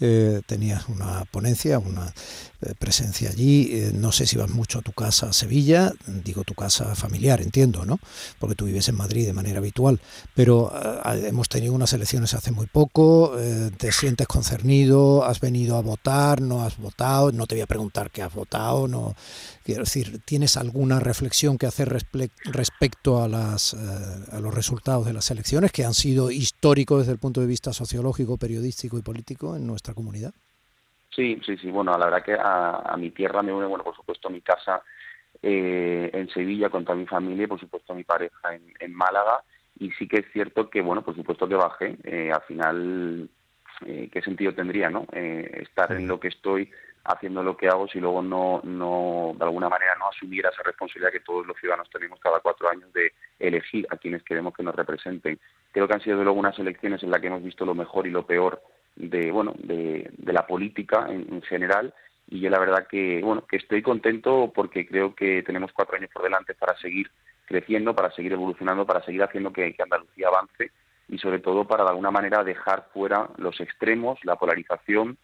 eh, 0.00 0.40
tenías 0.46 0.88
una 0.88 1.24
ponencia, 1.32 1.80
una 1.80 2.12
eh, 2.60 2.74
presencia 2.76 3.30
allí. 3.30 3.68
Eh, 3.70 3.92
no 3.94 4.10
sé 4.10 4.26
si 4.26 4.36
vas 4.36 4.50
mucho 4.50 4.80
a 4.80 4.82
tu 4.82 4.90
casa 4.90 5.28
a 5.28 5.32
Sevilla, 5.32 5.92
digo 6.24 6.42
tu 6.42 6.54
casa 6.54 6.96
familiar, 6.96 7.40
entiendo, 7.40 7.84
¿no? 7.84 8.00
Porque 8.40 8.56
tú 8.56 8.64
vives 8.64 8.88
en 8.88 8.96
Madrid 8.96 9.26
de 9.26 9.32
manera 9.32 9.58
habitual, 9.58 10.00
pero 10.34 10.72
eh, 10.74 11.28
hemos 11.28 11.48
tenido 11.48 11.72
unas 11.72 11.92
elecciones 11.92 12.34
hace 12.34 12.50
muy 12.50 12.66
poco, 12.66 13.07
te 13.78 13.92
sientes 13.92 14.26
concernido, 14.26 15.24
has 15.24 15.40
venido 15.40 15.76
a 15.76 15.82
votar, 15.82 16.40
no 16.40 16.62
has 16.62 16.78
votado, 16.78 17.32
no 17.32 17.46
te 17.46 17.54
voy 17.54 17.62
a 17.62 17.66
preguntar 17.66 18.10
qué 18.10 18.22
has 18.22 18.34
votado, 18.34 18.88
no 18.88 19.14
quiero 19.64 19.82
decir, 19.82 20.20
¿tienes 20.24 20.56
alguna 20.56 21.00
reflexión 21.00 21.58
que 21.58 21.66
hacer 21.66 21.88
respecto 21.88 23.22
a 23.22 23.28
las 23.28 23.74
a 23.74 24.40
los 24.40 24.54
resultados 24.54 25.06
de 25.06 25.12
las 25.12 25.30
elecciones 25.30 25.72
que 25.72 25.84
han 25.84 25.94
sido 25.94 26.30
históricos 26.30 26.98
desde 27.00 27.12
el 27.12 27.18
punto 27.18 27.40
de 27.40 27.46
vista 27.46 27.72
sociológico, 27.72 28.36
periodístico 28.36 28.98
y 28.98 29.02
político 29.02 29.56
en 29.56 29.66
nuestra 29.66 29.94
comunidad? 29.94 30.32
Sí, 31.18 31.40
sí, 31.44 31.56
sí. 31.56 31.70
Bueno, 31.70 31.96
la 31.98 32.06
verdad 32.06 32.22
que 32.22 32.36
a, 32.38 32.94
mi 32.96 33.10
tierra 33.10 33.42
me 33.42 33.52
une, 33.52 33.66
bueno, 33.66 33.82
por 33.82 33.96
supuesto, 33.96 34.30
mi 34.30 34.40
casa 34.40 34.82
eh, 35.42 36.10
en 36.12 36.28
Sevilla 36.28 36.70
con 36.70 36.84
toda 36.84 36.96
mi 36.96 37.06
familia 37.06 37.44
y, 37.44 37.48
por 37.48 37.58
supuesto, 37.58 37.92
mi 37.92 38.04
pareja 38.04 38.54
en, 38.54 38.94
Málaga. 38.94 39.42
Y 39.78 39.90
sí 39.92 40.08
que 40.08 40.18
es 40.18 40.26
cierto 40.32 40.70
que, 40.70 40.80
bueno, 40.80 41.02
por 41.02 41.14
supuesto 41.14 41.48
que 41.48 41.54
bajé. 41.54 41.96
Eh, 42.04 42.32
al 42.32 42.42
final, 42.42 43.28
eh, 43.86 44.08
¿qué 44.12 44.22
sentido 44.22 44.54
tendría, 44.54 44.90
no? 44.90 45.06
estar 45.12 45.92
en 45.92 46.08
lo 46.08 46.18
que 46.18 46.28
estoy, 46.28 46.70
haciendo 47.04 47.42
lo 47.42 47.56
que 47.56 47.68
hago, 47.68 47.88
si 47.88 48.00
luego 48.00 48.22
no, 48.22 48.60
no, 48.64 49.34
de 49.38 49.44
alguna 49.44 49.68
manera, 49.68 49.94
no 49.98 50.08
asumiera 50.08 50.50
esa 50.50 50.62
responsabilidad 50.62 51.12
que 51.12 51.20
todos 51.20 51.46
los 51.46 51.56
ciudadanos 51.58 51.88
tenemos 51.90 52.20
cada 52.20 52.40
cuatro 52.40 52.68
años 52.68 52.92
de 52.92 53.12
elegir 53.38 53.86
a 53.90 53.96
quienes 53.96 54.22
queremos 54.22 54.54
que 54.54 54.62
nos 54.62 54.74
representen. 54.74 55.38
Creo 55.72 55.88
que 55.88 55.94
han 55.94 56.02
sido 56.02 56.22
luego 56.22 56.38
unas 56.38 56.58
elecciones 56.58 57.02
en 57.02 57.10
las 57.10 57.20
que 57.20 57.28
hemos 57.28 57.42
visto 57.42 57.64
lo 57.64 57.74
mejor 57.74 58.06
y 58.06 58.10
lo 58.10 58.26
peor 58.26 58.60
de 58.98 59.30
bueno 59.30 59.54
de, 59.58 60.10
la 60.26 60.46
política 60.46 61.06
en, 61.08 61.40
general 61.42 61.94
y 62.28 62.40
yo 62.40 62.50
la 62.50 62.58
verdad 62.58 62.86
que 62.88 63.20
bueno 63.22 63.46
que 63.46 63.56
estoy 63.56 63.80
contento 63.80 64.52
porque 64.54 64.86
creo 64.86 65.14
que 65.14 65.42
tenemos 65.42 65.72
cuatro 65.72 65.96
años 65.96 66.10
por 66.12 66.24
delante 66.24 66.54
para 66.54 66.76
seguir 66.78 67.10
creciendo 67.48 67.94
para 67.94 68.10
seguir 68.12 68.32
evolucionando 68.32 68.86
para 68.86 69.02
seguir 69.02 69.22
haciendo 69.22 69.52
que, 69.52 69.74
Andalucía 69.78 70.28
avance 70.28 70.70
y 71.08 71.18
sobre 71.18 71.38
todo 71.38 71.66
para 71.66 71.84
de 71.84 71.90
alguna 71.90 72.10
manera 72.10 72.44
dejar 72.44 72.88
fuera 72.92 73.28
los 73.38 73.60
extremos 73.60 74.18
la 74.24 74.36
polarización 74.36 75.16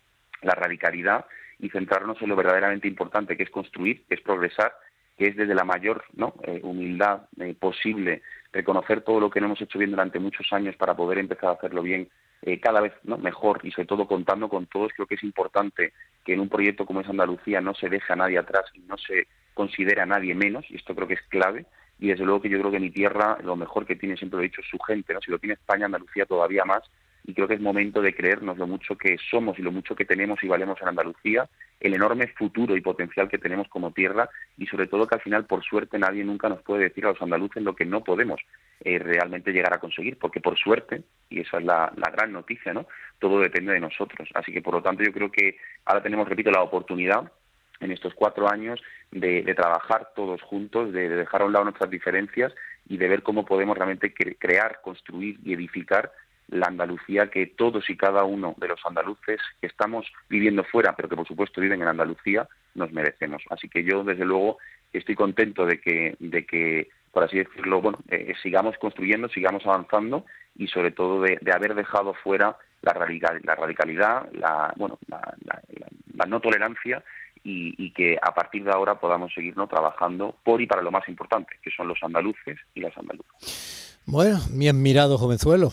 la 0.43 0.55
radicalidad 0.55 1.27
y 1.59 1.71
centrarnos 1.71 2.21
en 2.21 2.29
lo 2.31 2.37
verdaderamente 2.37 2.89
importante 2.89 3.37
que 3.37 3.45
es 3.45 3.51
construir 3.51 4.05
que 4.09 4.15
es 4.15 4.21
progresar 4.21 4.73
que 5.17 5.29
es 5.29 5.37
desde 5.37 5.55
la 5.55 5.65
mayor. 5.65 6.05
Eh, 6.43 6.61
humildad 6.63 7.23
eh, 7.41 7.55
posible 7.59 8.23
reconocer 8.53 9.03
todo 9.03 9.21
lo 9.21 9.31
que 9.31 9.41
no 9.41 9.47
hemos 9.47 9.61
hecho 9.61 9.79
bien 9.79 9.91
durante 9.91 10.19
muchos 10.19 10.53
años 10.53 10.77
para 10.77 10.97
poder 10.97 11.19
empezar 11.19 11.51
a 11.51 11.53
hacerlo 11.53 11.83
bien 11.83 12.09
eh, 12.43 12.61
cada 12.61 12.81
vez 12.81 12.93
mejor 13.05 13.61
y 13.63 13.71
sobre 13.71 13.87
todo 13.87 14.07
contando 14.07 14.49
con 14.49 14.67
todos. 14.67 14.93
Creo 14.95 15.07
que 15.07 15.15
es 15.15 15.23
importante 15.23 15.93
que 16.25 16.35
en 16.35 16.41
un 16.41 16.49
proyecto 16.49 16.87
como 16.87 17.01
es 17.01 17.09
Andalucía 17.09 17.61
no 17.61 17.75
se 17.75 17.89
deje 17.89 18.13
a 18.13 18.17
nadie 18.17 18.39
atrás 18.39 18.65
y 18.75 18.81
no 18.81 18.99
se 18.99 19.29
considere 19.55 20.01
a 20.01 20.07
nadie 20.07 20.35
menos, 20.35 20.65
y 20.69 20.77
esto 20.77 20.95
creo 20.95 21.07
que 21.07 21.15
es 21.15 21.23
clave. 21.29 21.65
Y 21.99 22.09
desde 22.09 22.25
luego 22.25 22.43
que 22.43 22.49
yo 22.49 22.59
creo 22.59 22.71
que 22.71 22.81
mi 22.81 22.91
tierra, 22.91 23.39
lo 23.43 23.57
mejor 23.57 23.87
que 23.87 23.97
tiene, 23.97 24.17
siempre 24.17 24.39
lo 24.39 24.43
he 24.43 24.49
dicho, 24.49 24.61
es 24.61 24.69
su 24.69 24.79
gente. 24.79 25.15
¿no? 25.15 25.21
Si 25.21 25.31
lo 25.31 25.39
tiene 25.39 25.55
España, 25.55 25.87
Andalucía 25.87 26.27
todavía 26.27 26.65
más. 26.65 26.83
Y 27.27 27.33
creo 27.33 27.49
que 27.49 27.55
es 27.55 27.61
momento 27.61 28.03
de 28.03 28.15
creernos 28.15 28.59
lo 28.59 28.67
mucho 28.67 28.99
que 28.99 29.17
somos 29.31 29.59
y 29.59 29.63
lo 29.63 29.73
mucho 29.73 29.95
que 29.95 30.05
tenemos 30.05 30.43
y 30.43 30.49
valemos 30.49 30.81
en 30.83 30.89
Andalucía, 30.89 31.49
el 31.81 31.95
enorme 31.95 32.27
futuro 32.29 32.77
y 32.77 32.83
potencial 32.83 33.29
que 33.29 33.39
tenemos 33.39 33.67
como 33.69 33.93
tierra 33.93 34.29
y 34.59 34.67
sobre 34.67 34.87
todo 34.87 35.07
que 35.07 35.15
al 35.15 35.23
final, 35.23 35.47
por 35.47 35.65
suerte, 35.65 35.99
nadie 35.99 36.23
nunca 36.23 36.51
nos 36.51 36.61
puede 36.63 36.85
decir 36.85 37.07
a 37.07 37.13
los 37.13 37.23
andaluces 37.23 37.63
lo 37.63 37.75
que 37.75 37.87
no 37.87 38.05
podemos 38.05 38.43
eh, 38.81 38.99
realmente 38.99 39.53
llegar 39.53 39.73
a 39.73 39.81
conseguir, 39.81 40.19
porque 40.19 40.41
por 40.41 40.59
suerte, 40.59 41.05
y 41.31 41.41
esa 41.41 41.59
es 41.59 41.65
la, 41.65 41.93
gran 42.13 42.33
noticia, 42.33 42.75
¿no? 42.75 42.87
Todo 43.19 43.41
depende 43.41 43.73
de 43.73 43.81
nosotros. 43.81 44.29
Así 44.35 44.53
que, 44.53 44.61
por 44.61 44.75
lo 44.75 44.83
tanto, 44.83 45.03
yo 45.03 45.13
creo 45.13 45.31
que 45.31 45.57
ahora 45.87 46.03
tenemos, 46.03 46.29
repito, 46.29 46.51
la 46.51 46.63
oportunidad 46.63 47.33
en 47.85 47.93
estos 47.93 48.15
cuatro 48.15 48.51
años 48.51 48.81
de, 49.11 49.43
trabajar 49.55 50.09
todos 50.17 50.43
juntos, 50.43 50.93
de, 50.93 51.09
dejar 51.09 51.43
a 51.43 51.45
un 51.45 51.53
lado 51.53 51.65
nuestras 51.65 51.91
diferencias 51.91 52.53
y 52.89 52.97
de 52.97 53.09
ver 53.09 53.23
cómo 53.23 53.45
podemos 53.45 53.77
realmente 53.77 54.13
crear, 54.13 54.81
construir 54.83 55.39
y 55.45 55.55
edificar 55.55 56.13
la 56.49 56.67
Andalucía 56.67 57.31
que 57.31 57.47
todos 57.47 57.89
y 57.89 57.97
cada 57.97 58.25
uno 58.25 58.55
de 58.59 58.69
los 58.69 58.81
andaluces 58.85 59.41
que 59.61 59.67
estamos 59.67 60.07
viviendo 60.29 60.63
fuera, 60.65 60.95
pero 60.95 61.09
que 61.09 61.17
por 61.17 61.27
supuesto 61.27 61.61
viven 61.61 61.81
en 61.81 61.89
Andalucía, 61.89 62.47
nos 62.75 62.93
merecemos. 62.93 63.43
Así 63.51 63.69
que 63.69 63.83
yo, 63.85 64.05
desde 64.05 64.25
luego, 64.25 64.59
estoy 64.93 65.15
contento 65.15 65.65
de 65.65 65.81
que, 65.81 66.17
de 66.19 66.45
que 66.45 66.89
por 67.15 67.25
así 67.25 67.39
decirlo, 67.39 67.81
bueno, 67.81 67.99
eh, 68.11 68.35
sigamos 68.43 68.77
construyendo, 68.77 69.29
sigamos 69.29 69.65
avanzando 69.65 70.27
y 70.57 70.67
sobre 70.67 70.91
todo 70.91 71.23
de, 71.23 71.39
haber 71.55 71.75
dejado 71.75 72.13
fuera 72.13 72.57
la, 72.83 72.93
la 72.93 73.55
radicalidad, 73.55 74.29
la, 74.33 74.75
bueno, 74.77 74.99
la, 75.09 76.27
no 76.27 76.41
tolerancia 76.41 77.03
y, 77.45 77.93
que 77.93 78.17
a 78.21 78.35
partir 78.35 78.65
de 78.65 78.73
ahora 78.73 78.99
podamos 78.99 79.33
seguirnos 79.35 79.69
trabajando 79.69 80.35
por 80.43 80.61
y 80.63 80.67
para 80.67 80.83
lo 80.83 80.91
más 80.91 81.07
importante, 81.09 81.57
que 81.63 81.71
son 81.71 81.87
los 81.87 81.99
andaluces 82.03 82.59
y 82.75 82.81
las 82.81 82.97
andaluzas. 82.97 84.01
Bueno, 84.07 84.41
bien 84.51 84.81
mirado, 84.83 85.19
jovenzuelo. 85.19 85.73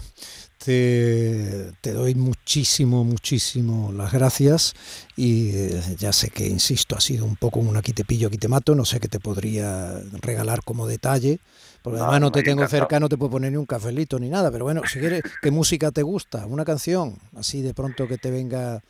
Te, 0.63 1.71
te, 1.81 1.91
doy 1.91 2.13
muchísimo, 2.13 3.03
muchísimo 3.03 3.91
las 3.91 4.11
gracias 4.11 4.75
y 5.15 5.49
eh, 5.55 5.81
ya 5.97 6.13
sé 6.13 6.29
que, 6.29 6.45
insisto, 6.45 6.95
ha 6.95 7.01
sido 7.01 7.25
un 7.25 7.35
poco 7.35 7.59
un 7.59 7.75
aquí 7.77 7.93
te 7.93 8.05
pillo, 8.05 8.27
aquí 8.27 8.37
te 8.37 8.47
mato, 8.47 8.75
no 8.75 8.85
sé 8.85 8.99
qué 8.99 9.07
te 9.07 9.19
podría 9.19 9.99
regalar 10.21 10.63
como 10.63 10.85
detalle, 10.85 11.39
porque 11.81 11.99
además 11.99 12.21
no 12.21 12.31
te 12.31 12.43
tengo 12.43 12.67
cerca, 12.67 12.99
no 12.99 13.09
te 13.09 13.17
puedo 13.17 13.31
poner 13.31 13.51
ni 13.51 13.57
un 13.57 13.65
cafelito 13.65 14.19
ni 14.19 14.29
nada, 14.29 14.51
pero 14.51 14.65
bueno, 14.65 14.83
si 14.85 14.99
quieres, 14.99 15.23
¿qué 15.41 15.49
música 15.49 15.89
te 15.89 16.03
gusta? 16.03 16.45
¿Una 16.45 16.63
canción? 16.63 17.17
Así 17.35 17.63
de 17.63 17.73
pronto 17.73 18.07
que 18.07 18.19
te 18.19 18.29
venga... 18.29 18.81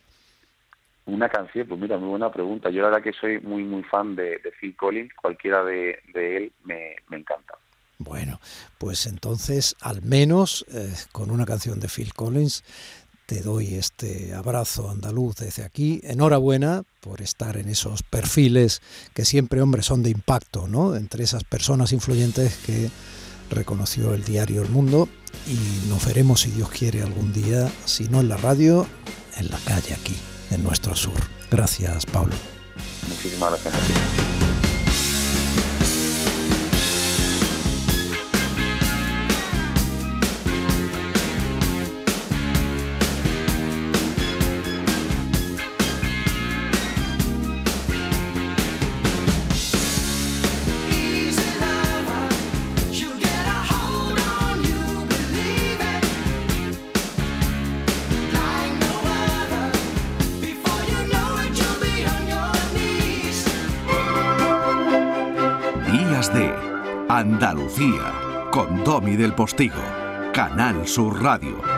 Una 1.06 1.30
canción, 1.30 1.68
pues 1.68 1.80
mira, 1.80 1.98
muy 1.98 2.10
buena 2.10 2.32
pregunta. 2.32 2.70
Yo 2.70 2.82
la 2.82 2.90
verdad 2.90 3.04
que 3.04 3.14
soy 3.14 3.40
muy, 3.40 3.64
muy 3.64 3.84
fan 3.84 4.16
de, 4.16 4.40
Phil 4.60 4.76
Collins, 4.76 5.14
cualquiera 5.16 5.64
de, 5.64 6.00
él 6.14 6.52
me, 6.64 6.96
me 7.10 7.18
encanta. 7.18 7.56
Bueno, 7.98 8.40
pues 8.80 9.06
entonces 9.06 9.76
al 9.82 10.02
menos 10.02 10.66
eh, 10.74 10.92
con 11.12 11.30
una 11.30 11.46
canción 11.46 11.80
de 11.80 11.88
Phil 11.88 12.14
Collins 12.14 12.64
te 13.28 13.42
doy 13.42 13.76
este 13.76 14.34
abrazo 14.34 14.90
andaluz 14.90 15.36
desde 15.38 15.64
aquí. 15.64 16.02
Enhorabuena 16.04 16.84
por 17.00 17.22
estar 17.22 17.58
en 17.58 17.70
esos 17.70 18.04
perfiles 18.04 18.82
que 19.14 19.24
siempre, 19.24 19.62
hombre, 19.62 19.84
son 19.84 20.04
de 20.04 20.10
impacto, 20.10 20.68
¿no? 20.68 20.96
Entre 20.96 21.24
esas 21.24 21.44
personas 21.44 21.94
influyentes 21.94 22.58
que 22.66 22.90
reconoció 23.50 24.14
el 24.14 24.24
diario 24.24 24.62
El 24.64 24.70
Mundo 24.70 25.08
y 25.48 25.88
nos 25.88 26.06
veremos, 26.06 26.42
si 26.42 26.52
Dios 26.52 26.70
quiere, 26.72 27.04
algún 27.04 27.32
día, 27.32 27.70
si 27.86 28.10
no 28.10 28.20
en 28.20 28.30
la 28.30 28.38
radio, 28.38 28.86
en 29.38 29.50
la 29.50 29.60
calle 29.60 29.94
aquí, 29.94 30.18
en 30.52 30.64
nuestro 30.64 30.96
sur. 30.96 31.14
Gracias, 31.50 32.06
Pablo. 32.06 32.34
Muchísimas 33.08 33.52
gracias. 33.52 34.51
Domi 69.12 69.18
del 69.18 69.34
Postigo, 69.34 69.82
Canal 70.32 70.88
Sur 70.88 71.22
Radio. 71.22 71.71